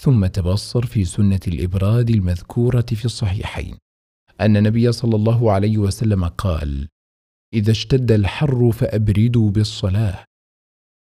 [0.00, 3.78] ثم تبصر في سنة الإبراد المذكورة في الصحيحين
[4.40, 6.88] أن النبي صلى الله عليه وسلم قال
[7.54, 10.24] إذا اشتد الحر فأبردوا بالصلاة.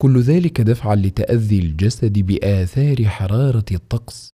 [0.02, 4.30] كل ذلك دفعا لتأذي الجسد بآثار حرارة الطقس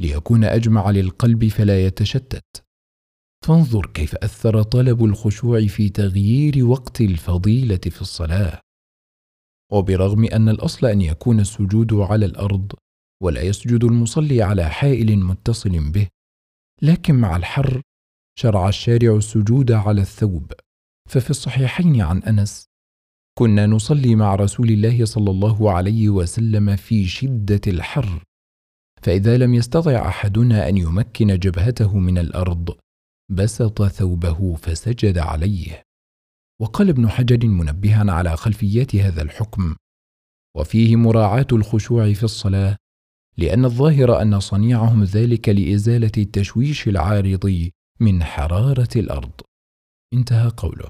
[0.00, 2.64] ليكون أجمع للقلب فلا يتشتت.
[3.46, 8.60] فانظر كيف أثر طلب الخشوع في تغيير وقت الفضيلة في الصلاة.
[9.72, 12.72] وبرغم أن الأصل أن يكون السجود على الأرض
[13.22, 16.08] ولا يسجد المصلي على حائل متصل به
[16.82, 17.80] لكن مع الحر
[18.38, 20.52] شرع الشارع السجود على الثوب.
[21.08, 22.73] ففي الصحيحين عن أنس
[23.38, 28.22] كنا نصلي مع رسول الله صلى الله عليه وسلم في شدة الحر.
[29.02, 32.76] فإذا لم يستطع أحدنا أن يمكن جبهته من الأرض
[33.30, 35.82] بسط ثوبه فسجد عليه.
[36.60, 39.76] وقال ابن حجر منبها على خلفيات هذا الحكم
[40.56, 42.76] وفيه مراعاة الخشوع في الصلاة
[43.36, 47.70] لأن الظاهر أن صنيعهم ذلك لإزالة التشويش العارض
[48.00, 49.40] من حرارة الأرض.
[50.14, 50.88] انتهى قوله.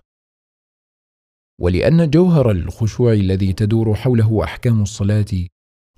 [1.61, 5.47] ولأن جوهر الخشوع الذي تدور حوله أحكام الصلاة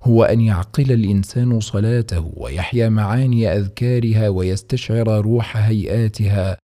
[0.01, 6.57] هو أن يعقل الإنسان صلاته ويحيا معاني أذكارها ويستشعر روح هيئاتها.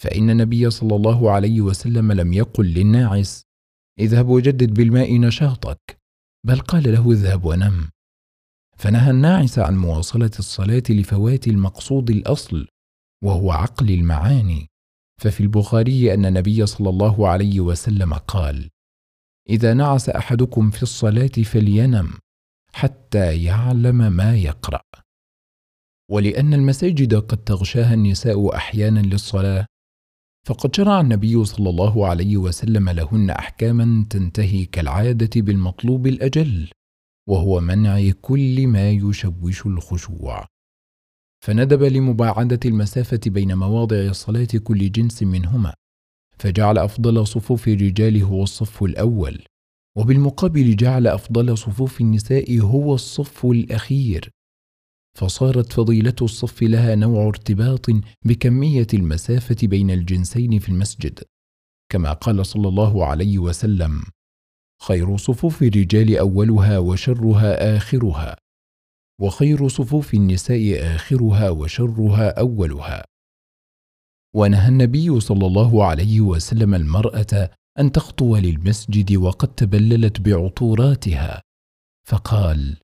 [0.00, 3.42] فإن النبي صلى الله عليه وسلم لم يقل للناعس
[4.00, 5.98] اذهب وجدد بالماء نشاطك.
[6.46, 7.88] بل قال له اذهب ونم.
[8.76, 12.66] فنهى الناعس عن مواصلة الصلاة لفوات المقصود الأصل
[13.24, 14.71] وهو عقل المعاني.
[15.22, 18.70] ففي البخاري أن النبي صلى الله عليه وسلم قال
[19.50, 22.14] إذا نعس أحدكم في الصلاة فلينم
[22.72, 24.82] حتى يعلم ما يقرأ.
[26.10, 29.66] ولأن المساجد قد تغشاها النساء أحيانا للصلاة
[30.46, 36.70] فقد شرع النبي صلى الله عليه وسلم لهن أحكاما تنتهي كالعادة بالمطلوب الأجل
[37.28, 40.51] وهو منع كل ما يشوش الخشوع.
[41.44, 45.74] فندب لمباعدة المسافة بين مواضع الصلاه كل جنس منهما
[46.38, 49.42] فجعل أفضل صفوف الرجال هو الصف الأول
[49.98, 54.30] وبالمقابل جعل أفضل صفوف النساء هو الصف الأخير.
[55.18, 57.86] فصارت فضيلة الصف لها نوع ارتباط
[58.24, 61.24] بكمية المسافة بين الجنسين في المسجد
[61.92, 64.02] كما قال صلى الله عليه وسلم
[64.82, 68.36] خير صفوف الرجال أولها وشرها آخرها
[69.22, 73.04] وخير صفوف النساء آخرها وشرها أولها.
[74.34, 81.42] ونهى النبي صلى الله عليه وسلم المرأة أن تخطو للمسجد وقد تبللت بعطوراتها.
[82.08, 82.76] فقال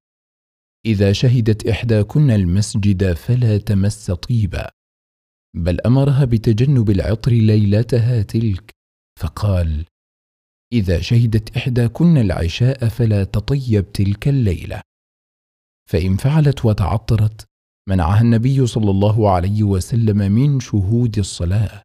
[0.87, 4.69] إذا شهدت إحداكن المسجد فلا تمس طيبا.
[5.57, 8.71] بل أمرها بتجنب العطر ليلتها تلك.
[9.21, 9.85] فقال
[10.73, 14.88] إذا شهدت إحداكن العشاء فلا تطيب تلك الليلة.
[15.89, 17.45] فإن فعلت وتعطرت
[17.89, 21.83] منعها النبي صلى الله عليه وسلم من شهود الصلاة.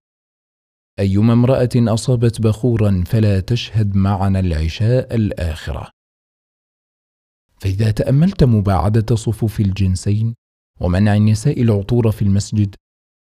[0.99, 5.89] أيما امرأة أصابت بخورا فلا تشهد معنا العشاء الآخرة.
[7.57, 10.35] فإذا تأملت مباعدة صفوف الجنسين
[10.81, 12.75] ومنع النساء العطور في المسجد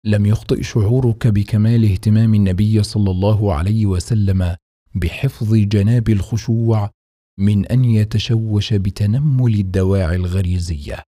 [0.04, 4.56] لم يخطئ شعورك بكمال اهتمام النبي صلى الله عليه وسلم
[4.94, 6.90] بحفظ جناب الخشوع
[7.38, 11.02] من أن يتشوش بتنمل الدواعي الغريزية.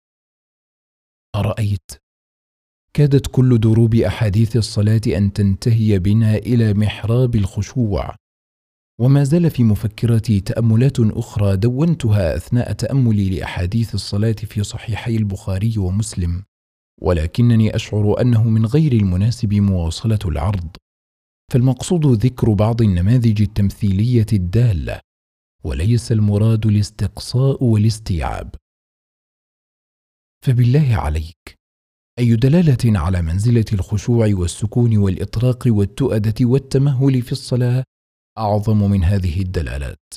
[1.36, 1.90] أرأيت؟
[2.96, 8.14] كادت كل دروب أحاديث الصلاة أن تنتهي بنا إلى محراب الخشوع.
[9.00, 16.42] وما زال في مفكرتي تأملات أخرى دونتها أثناء تأملي لأحاديث الصلاة في صحيحي البخاري ومسلم.
[17.00, 20.76] ولكنني أشعر أنه من غير المناسب مواصلة العرض.
[21.52, 25.00] فالمقصود ذكر بعض النماذج التمثيلية الدالة.
[25.66, 28.54] وليس المراد الاستقصاء والاستيعاب.
[30.46, 31.54] فبالله عليك
[32.18, 37.84] أي دلالة على منزلة الخشوع والسكون والإطراق والتؤدة والتمهل في الصلاة
[38.38, 40.14] أعظم من هذه الدلالات؟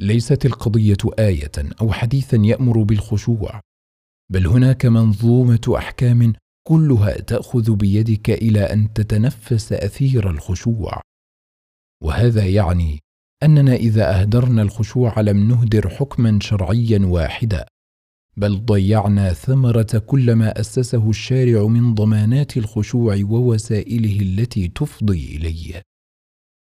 [0.00, 3.60] ليست القضية آية أو حديثا يأمر بالخشوع
[4.32, 6.32] بل هناك منظومة أحكام
[6.68, 11.00] كلها تأخذ بيدك إلى أن تتنفس أثير الخشوع.
[12.02, 13.00] وهذا يعني
[13.42, 17.66] أننا إذا أهدرنا الخشوع لم نهدر حكما شرعيا واحدا
[18.36, 25.82] بل ضيعنا ثمرة كل ما أسسه الشارع من ضمانات الخشوع ووسائله التي تفضي إليه.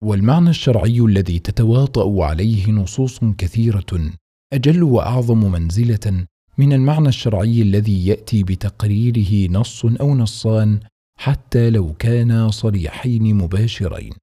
[0.04, 4.12] والمعنى الشرعي الذي تتواطأ عليه نصوص كثيرة
[4.54, 6.26] أجل وأعظم منزلة
[6.58, 10.80] من المعنى الشرعي الذي يأتي بتقريره نص أو نصان
[11.20, 14.14] حتى لو كانا صريحين مباشرين.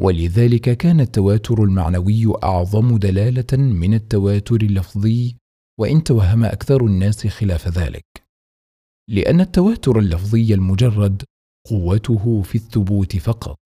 [0.00, 5.36] ولذلك كان التواتر المعنوي أعظم دلالة من التواتر اللفظي
[5.78, 8.04] وإن توهم أكثر الناس خلاف ذلك.
[9.08, 11.22] لأن التواتر اللفظي المجرد
[11.66, 13.58] قوته في الثبوت فقط.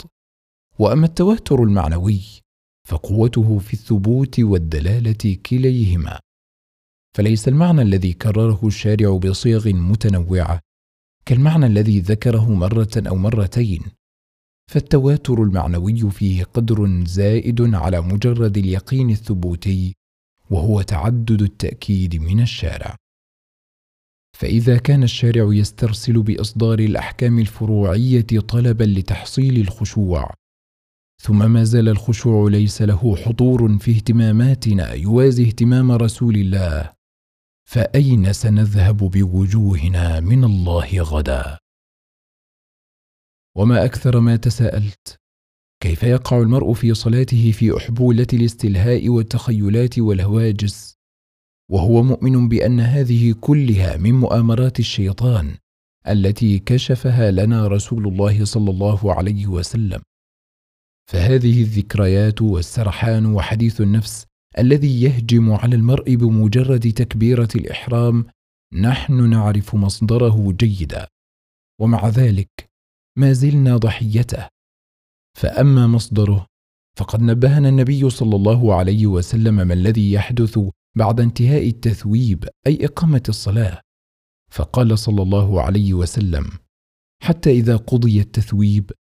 [0.78, 2.20] وأما التواتر المعنوي
[2.89, 6.20] فقوته في الثبوت والدلالة كليهما.
[7.16, 10.61] فليس المعنى الذي كرره الشارع بصيغ متنوعة
[11.26, 13.99] كالمعنى الذي ذكره مرة أو مرتين.
[14.70, 19.94] فالتواتر المعنوي فيه قدر زائد على مجرد اليقين الثبوتي
[20.50, 22.96] وهو تعدد التأكيد من الشارع.
[24.38, 30.34] فإذا كان الشارع يسترسل بإصدار الأحكام الفروعية طلبا لتحصيل الخشوع
[31.22, 36.92] ثم ما زال الخشوع ليس له حضور في اهتماماتنا يوازي اهتمام رسول الله
[37.70, 41.58] فأين سنذهب بوجوهنا من الله غدا؟
[43.57, 45.16] وما أكثر ما تساءلت.
[45.82, 50.94] كيف يقع المرء في صلاته في أحبولة الاستلهاء والتخيلات والهواجس؟
[51.70, 55.57] وهو مؤمن بأن هذه كلها من مؤامرات الشيطان
[56.09, 60.01] التي كشفها لنا رسول الله صلى الله عليه وسلم.
[61.11, 64.26] فهذه الذكريات والسرحان وحديث النفس
[64.59, 68.24] الذي يهجم على المرء بمجرد تكبيرة الإحرام
[68.72, 71.07] نحن نعرف مصدره جيدا.
[71.80, 72.69] ومع ذلك
[73.16, 74.48] ما زلنا ضحيته.
[75.38, 76.46] فأما مصدره
[76.98, 80.58] فقد نبهنا النبي صلى الله عليه وسلم ما الذي يحدث
[80.96, 83.80] بعد انتهاء التثويب أي إقامة الصلاة.
[84.52, 86.50] فقال صلى الله عليه وسلم
[87.22, 88.92] حتى إذا قضي التثويب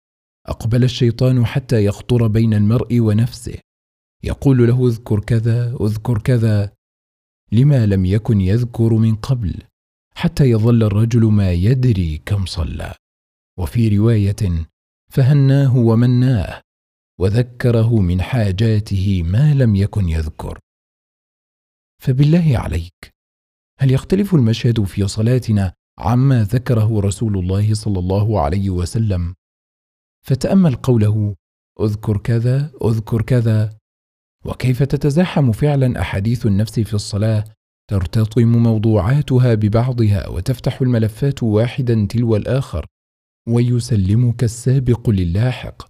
[0.47, 3.57] أقبل الشيطان حتى يخطر بين المرء ونفسه.
[4.23, 6.71] يقول له اذكر كذا اذكر كذا.
[7.51, 9.55] لما لم يكن يذكر من قبل
[10.15, 12.95] حتى يظل الرجل ما يدري كم صلى.
[13.59, 14.65] وفي رواية
[15.11, 16.61] فهناه ومناه
[17.19, 20.59] وذكره من حاجاته ما لم يكن يذكر.
[22.01, 23.13] فبالله عليك
[23.79, 29.35] هل يختلف المشهد في صلاتنا عما ذكره رسول الله صلى الله عليه وسلم؟
[30.27, 31.35] فتأمل قوله
[31.81, 33.77] أذكر كذا أذكر كذا.
[34.45, 37.43] وكيف تتزاحم فعلا أحاديث النفس في الصلاة؟
[37.89, 42.85] ترتطم موضوعاتها ببعضها وتفتح الملفات واحدا تلو الآخر.
[43.49, 45.89] ويسلمك السابق للاحق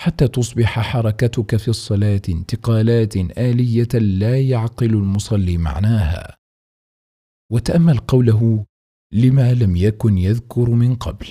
[0.00, 6.36] حتى تصبح حركتك في الصلاة انتقالات آلية لا يعقل المصلي معناها.
[7.52, 8.66] وتأمل قوله
[9.12, 11.26] لما لم يكن يذكر من قبل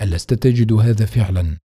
[0.00, 1.58] ألست تجد هذا فعلا؟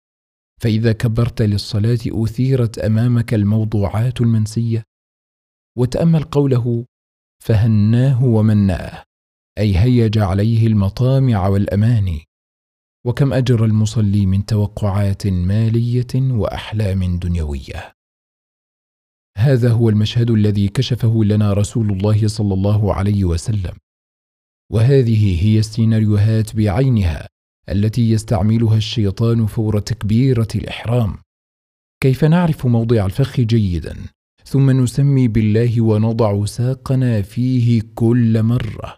[0.61, 4.83] فإذا كبرت للصلاة أثيرت أمامك الموضوعات المنسية؟
[5.79, 6.85] وتأمل قوله
[7.45, 9.05] فهناه ومناه
[9.59, 12.24] أي هيج عليه المطامع والأماني.
[13.07, 17.93] وكم أجر المصلي من توقعات مالية وأحلام دنيوية؟
[19.39, 23.77] هذا هو المشهد الذي كشفه لنا رسول الله صلى الله عليه وسلم.
[24.73, 27.29] وهذه هي السيناريوهات بعينها
[27.69, 31.17] التي يستعملها الشيطان فور تكبيرة الإحرام.
[32.03, 33.97] كيف نعرف موضع الفخ جيدا؟
[34.45, 38.97] ثم نسمي بالله ونضع ساقنا فيه كل مرة.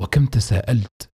[0.00, 1.07] وكم تساءلت؟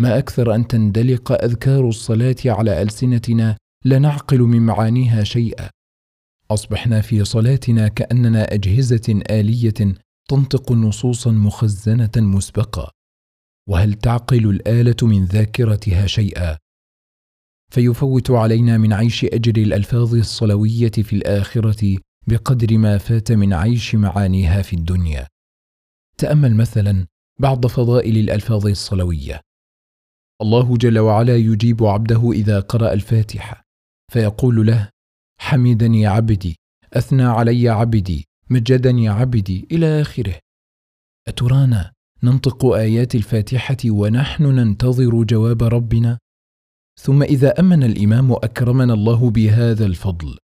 [0.00, 5.70] ما أكثر أن تندلق أذكار الصلاة على ألسنتنا لا نعقل من معانيها شيئا.
[6.50, 9.94] أصبحنا في صلاتنا كأننا أجهزة آلية
[10.28, 12.90] تنطق نصوصا مخزنة مسبقة.
[13.68, 16.58] وهل تعقل الآلة من ذاكرتها شيئا؟
[17.72, 24.62] فيفوت علينا من عيش أجر الألفاظ الصلوية في الآخرة بقدر ما فات من عيش معانيها
[24.62, 25.26] في الدنيا.
[26.18, 27.06] تأمل مثلا
[27.40, 29.40] بعض فضائل الألفاظ الصلوية.
[30.42, 33.62] الله جل وعلا يجيب عبده إذا قرأ الفاتحة.
[34.12, 34.88] فيقول له
[35.40, 36.56] حمدني عبدي
[36.92, 40.38] أثنى علي عبدي مجدني عبدي إلى آخره.
[41.28, 41.92] أترانا
[42.22, 46.18] ننطق آيات الفاتحة ونحن ننتظر جواب ربنا؟
[47.00, 50.38] ثم إذا أمن الإمام أكرمنا الله بهذا الفضل.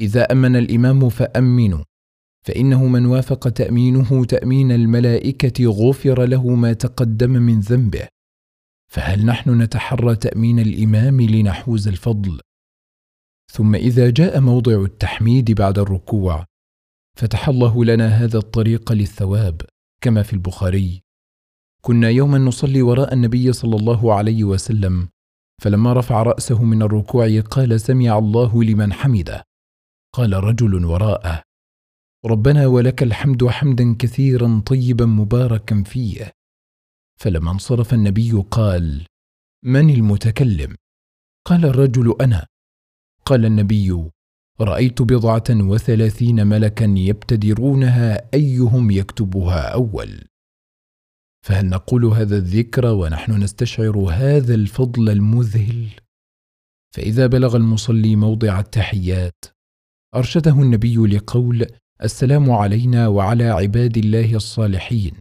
[0.00, 1.84] إذا أمن الإمام فأمنوا
[2.46, 8.08] فإنه من وافق تأمينه تأمين الملائكة غفر له ما تقدم من ذنبه.
[8.96, 12.40] فهل نحن نتحرى تأمين الإمام لنحوز الفضل؟
[13.52, 16.44] ثم إذا جاء موضع التحميد بعد الركوع
[17.18, 19.60] فتح الله لنا هذا الطريق للثواب
[20.00, 21.02] كما في البخاري.
[21.82, 25.08] كنا يوما نصلي وراء النبي صلى الله عليه وسلم
[25.62, 29.42] فلما رفع رأسه من الركوع قال سمع الله لمن حمده.
[30.14, 31.42] قال رجل وراءه
[32.26, 36.35] ربنا ولك الحمد حمدا كثيرا طيبا مباركا فيه.
[37.20, 39.06] فلما انصرف النبي قال
[39.64, 40.76] من المتكلم؟
[41.44, 42.46] قال الرجل أنا.
[43.24, 44.10] قال النبي
[44.60, 50.24] رأيت بضعة وثلاثين ملكا يبتدرونها أيهم يكتبها أول؟
[51.46, 55.88] فهل نقول هذا الذكر ونحن نستشعر هذا الفضل المذهل؟
[56.94, 59.44] فإذا بلغ المصلي موضع التحيات
[60.14, 61.66] أرشده النبي لقول
[62.02, 65.12] السلام علينا وعلى عباد الله الصالحين.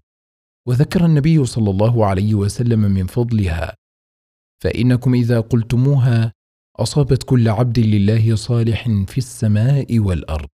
[0.67, 3.75] وذكر النبي صلى الله عليه وسلم من فضلها
[4.63, 6.31] فإنكم إذا قلتموها
[6.75, 10.49] أصابت كل عبد لله صالح في السماء والأرض.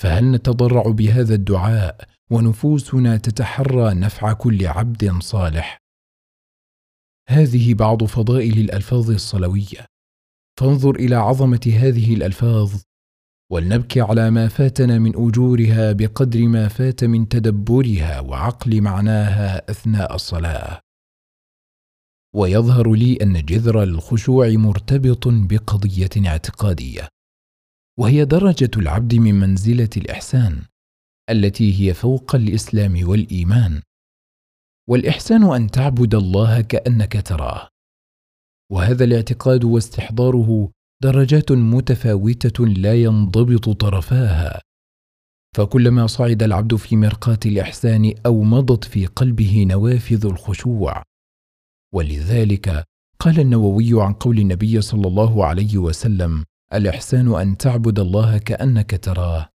[0.00, 5.78] فهل نتضرع بهذا الدعاء ونفوسنا تتحرى نفع كل عبد صالح؟
[7.28, 9.86] هذه بعض فضائل الألفاظ الصلوية.
[10.60, 12.82] فانظر إلى عظمة هذه الألفاظ
[13.52, 20.80] ولنبكي على ما فاتنا من أجورها بقدر ما فات من تدبرها وعقل معناها أثناء الصلاة.
[22.34, 27.08] ويظهر لي أن جذر الخشوع مرتبط بقضية اعتقادية
[27.98, 30.62] وهي درجة العبد من منزلة الإحسان
[31.30, 33.82] التي هي فوق الإسلام والإيمان.
[34.88, 37.68] والإحسان أن تعبد الله كأنك تراه.
[38.70, 40.70] وهذا الاعتقاد واستحضاره
[41.02, 44.60] درجات متفاوتة لا ينضبط طرفاها.
[45.56, 51.02] فكلما صعد العبد في مرقاة الإحسان أو مضت في قلبه نوافذ الخشوع.
[51.94, 52.84] ولذلك
[53.18, 59.48] قال النووي عن قول النبي صلى الله عليه وسلم الإحسان أن تعبد الله كأنك تراه.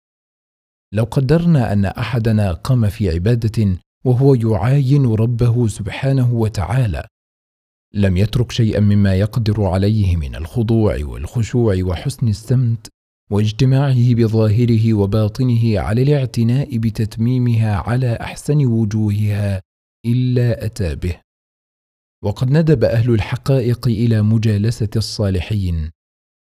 [0.94, 7.06] لو قدرنا أن أحدنا قام في عبادة وهو يعاين ربه سبحانه وتعالى
[7.94, 12.88] لم يترك شيئا مما يقدر عليه من الخضوع والخشوع وحسن السمت
[13.30, 19.62] واجتماعه بظاهره وباطنه على الاعتناء بتتميمها على أحسن وجوهها
[20.06, 21.20] إلا أتى به.
[22.24, 25.90] وقد ندب أهل الحقائق إلى مجالسة الصالحين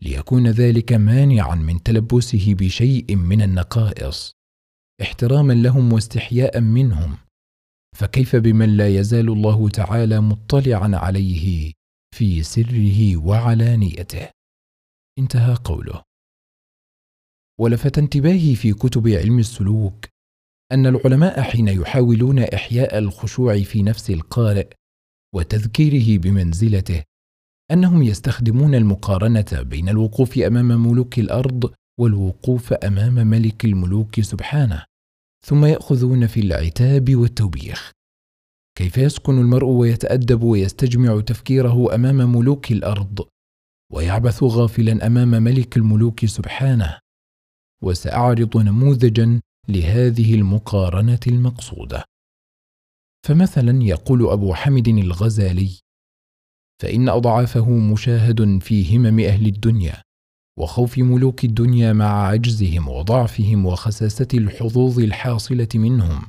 [0.02, 4.32] ليكون ذلك مانعا من تلبسه بشيء من النقائص
[5.02, 7.16] احتراما لهم واستحياء منهم.
[7.96, 11.72] فكيف بمن لا يزال الله تعالى مطلعا عليه
[12.14, 14.28] في سره وعلانيته؟
[15.18, 16.02] انتهى قوله.
[17.60, 20.06] ولفت انتباهي في كتب علم السلوك
[20.72, 24.68] أن العلماء حين يحاولون إحياء الخشوع في نفس القارئ
[25.34, 27.02] وتذكيره بمنزلته
[27.70, 34.84] أنهم يستخدمون المقارنة بين الوقوف أمام ملوك الأرض والوقوف أمام ملك الملوك سبحانه.
[35.46, 37.90] ثم يأخذون في العتاب والتوبيخ.
[38.78, 43.28] كيف يسكن المرء ويتأدب ويستجمع تفكيره أمام ملوك الأرض؟
[43.92, 46.98] ويعبث غافلا أمام ملك الملوك سبحانه.
[47.82, 52.04] وسأعرض نموذجا لهذه المقارنة المقصودة.
[53.26, 55.78] فمثلا يقول أبو حمد الغزالي
[56.82, 60.02] فإن اضعافه مشاهد في همم أهل الدنيا
[60.58, 66.22] وخوف ملوك الدنيا مع عجزهم وضعفهم وخساسة الحظوظ الحاصلة منهم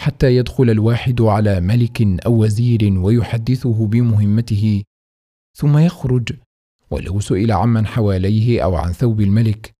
[0.00, 4.82] حتى يدخل الواحد على ملك أو وزير ويحدثه بمهمته
[5.56, 6.32] ثم يخرج.
[6.90, 9.72] ولو سئل عمن حواليه أو عن ثوب الملك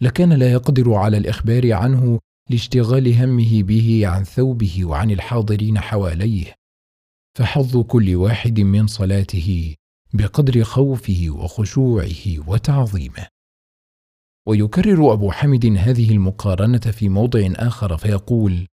[0.00, 2.18] لكان لا يقدر على الإخبار عنه
[2.50, 6.54] لاشتغال همه به عن ثوبه وعن الحاضرين حواليه
[7.38, 9.74] فحظ كل واحد من صلاته.
[10.12, 13.26] بقدر خوفه وخشوعه وتعظيمه.
[14.46, 18.66] ويكرر أبو حمد هذه المقارنة في موضع آخر فيقول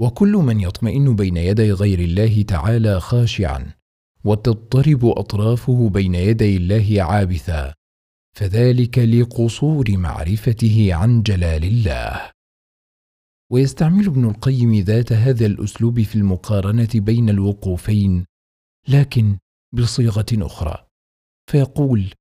[0.00, 3.74] وكل من يطمئن بين يدي غير الله تعالى خاشعا
[4.24, 7.74] وتضطرب أطرافه بين يدي الله عابثا
[8.36, 12.30] فذلك لقصور معرفته عن جلال الله.
[13.50, 18.24] ويستعمل ابن القيم ذات هذا الأسلوب في المقارنة بين الوقوفين
[18.88, 19.38] لكن
[19.74, 20.86] بصيغة أخرى
[21.50, 22.14] فيقول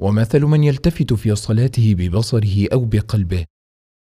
[0.00, 3.44] ومثل من يلتفت في صلاته ببصره أو بقلبه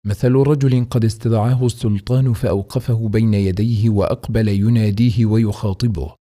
[0.07, 6.15] مثل رجل قد استدعاه السلطان فأوقفه بين يديه وأقبل يناديه ويخاطبه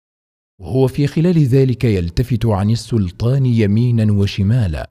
[0.60, 4.90] وهو في خلال ذلك يلتفت عن السلطان يمينا وشمالا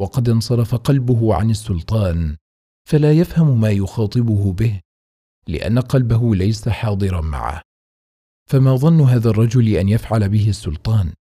[0.00, 2.36] وقد انصرف قلبه عن السلطان
[2.88, 4.80] فلا يفهم ما يخاطبه به
[5.48, 7.62] لأن قلبه ليس حاضرا معه.
[8.50, 11.12] فما ظن هذا الرجل أن يفعل به السلطان؟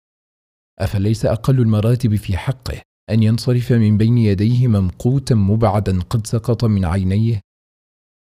[0.80, 6.86] أفليس أقل المراتب في حقه أن ينصرف من بين يديه ممقوتا مبعدا قد سقط من
[6.86, 7.42] عينيه؟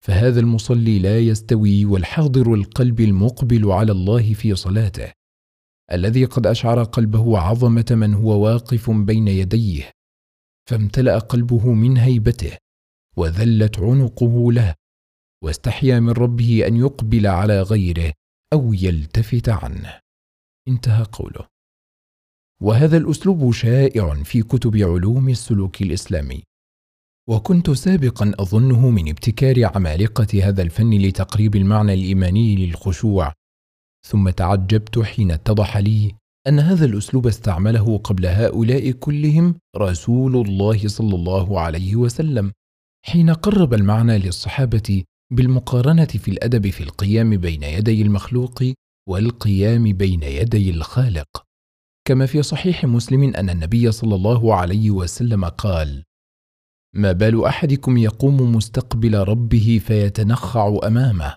[0.04, 5.12] فهذا المصلي لا يستوي والحاضر القلب المقبل على الله في صلاته
[5.92, 9.90] الذي قد أشعر قلبه عظمة من هو واقف بين يديه
[10.70, 12.56] فامتلأ قلبه من هيبته
[13.16, 14.74] وذلت عنقه له
[15.44, 18.12] واستحيا من ربه أن يقبل على غيره.
[18.52, 20.00] أو يلتفت عنه.
[20.68, 21.46] انتهى قوله.
[22.62, 26.42] وهذا الأسلوب شائع في كتب علوم السلوك الإسلامي.
[27.28, 33.32] وكنت سابقا أظنه من ابتكار عمالقة هذا الفن لتقريب المعنى الإيماني للخشوع.
[34.06, 36.14] ثم تعجبت حين اتضح لي
[36.48, 42.52] أن هذا الأسلوب استعمله قبل هؤلاء كلهم رسول الله صلى الله عليه وسلم
[43.04, 48.62] حين قرب المعنى للصحابة بالمقارنة في الأدب في القيام بين يدي المخلوق
[49.08, 51.42] والقيام بين يدي الخالق.
[52.08, 56.04] كما في صحيح مسلم أن النبي صلى الله عليه وسلم قال
[56.94, 61.34] ما بال أحدكم يقوم مستقبل ربه فيتنخع أمامه.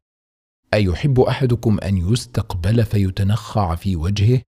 [0.74, 4.42] أيحب أحدكم أن يستقبل فيتنخع في وجهه؟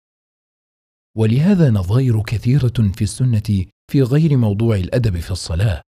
[1.17, 5.81] ولهذا نظائر كثيرة في السنة في غير موضوع الأدب في الصلاة.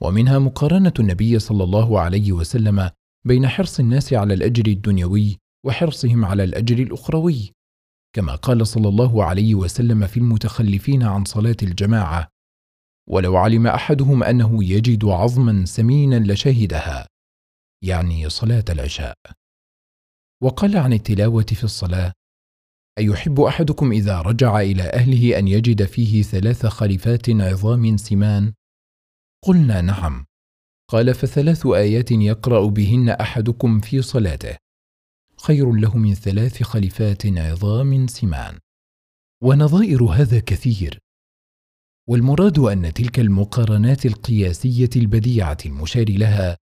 [0.00, 2.90] ومنها مقارنة النبي صلى الله عليه وسلم
[3.26, 7.52] بين حرص الناس على الأجر الدنيوي وحرصهم على الأجر الأخروي.
[8.12, 12.28] كما قال صلى الله عليه وسلم في المتخلفين عن صلاة الجماعة
[13.08, 17.06] ولو علم أحدهم أنه يجد عظما سمينا لشهدها
[17.84, 19.14] يعني صلاة العشاء.
[20.42, 22.12] وقال عن التلاوة في الصلاة
[22.98, 28.52] أيحب أحدكم إذا رجع إلى أهله أن يجد فيه ثلاث خليفات عظام سمان
[29.46, 30.24] قلنا نعم.
[30.90, 34.56] قال فثلاث آيات يقرأ بهن أحدكم في صلاته.
[35.36, 38.58] خير له من ثلاث خليفات عظام سمان.
[39.42, 40.98] ونظائر هذا كثير.
[42.08, 46.56] والمراد أن تلك المقارنات القياسية البديعة المشار لها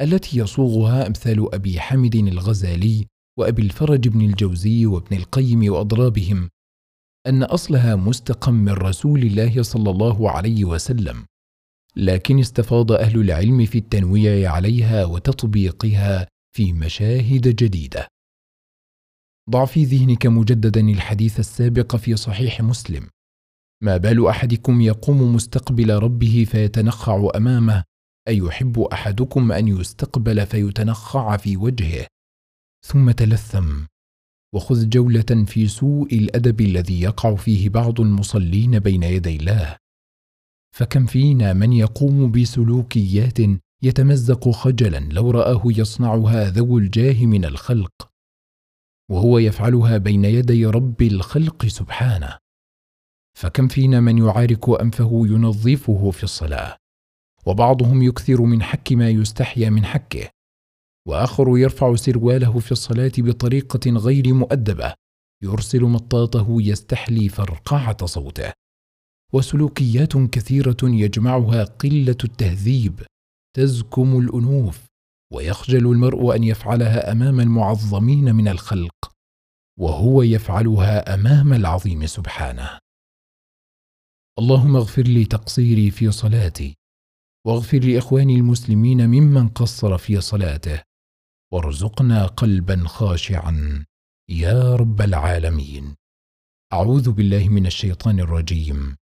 [0.00, 3.06] التي يصوغها أمثال أبي حمد الغزالي
[3.38, 6.50] وأبي الفرج بن الجوزي وابن القيم وأضرابهم
[7.26, 11.26] أن أصلها مستقى من رسول الله صلى الله عليه وسلم.
[11.96, 18.08] لكن استفاض أهل العلم في التنويع عليها وتطبيقها في مشاهد جديدة.
[19.50, 23.08] ضع في ذهنك مجددا الحديث السابق في صحيح مسلم.
[23.82, 27.84] ما بال أحدكم يقوم مستقبل ربه فيتنخع أمامه؟
[28.28, 32.06] أيحب أحدكم أن يستقبل فيتنخع في وجهه؟
[32.86, 33.84] ثم تلثم.
[34.54, 39.76] وخذ جولة في سوء الأدب الذي يقع فيه بعض المصلين بين يدي الله.
[40.76, 43.38] فكم فينا من يقوم بسلوكيات
[43.82, 48.10] يتمزق خجلا لو رآه يصنعها ذو الجاه من الخلق
[49.10, 52.38] وهو يفعلها بين يدي رب الخلق سبحانه.
[53.38, 56.76] فكم فينا من يعارك أنفه ينظفه في الصلاة
[57.46, 60.30] وبعضهم يكثر من حك ما يستحيا من حكه
[61.08, 64.94] وآخر يرفع سرواله في الصلاة بطريقة غير مؤدبة
[65.42, 68.52] يرسل مطاطه يستحلي فرقعة صوته.
[69.32, 73.02] وسلوكيات كثيرة يجمعها قلة التهذيب
[73.56, 74.86] تزكم الأنوف
[75.32, 79.12] ويخجل المرء أن يفعلها أمام المعظمين من الخلق
[79.78, 82.78] وهو يفعلها أمام العظيم سبحانه.
[84.38, 86.74] اللهم اغفر لي تقصيري في صلاتي
[87.46, 90.82] واغفر لإخواني المسلمين ممن قصر في صلاته
[91.52, 93.84] وارزقنا قلبا خاشعا.
[94.30, 95.94] يا رب العالمين.
[96.72, 98.96] أعوذ بالله من الشيطان الرجيم.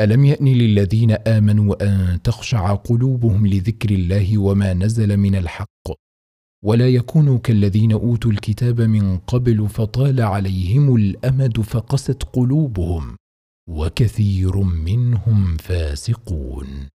[0.00, 5.88] ألم يأن للذين آمنوا أن تخشع قلوبهم لذكر الله وما نزل من الحق؟
[6.64, 13.16] ولا يكونوا كالذين أوتوا الكتاب من قبل فطال عليهم الأمد فقست قلوبهم
[13.68, 16.88] وكثير منهم فاسقون.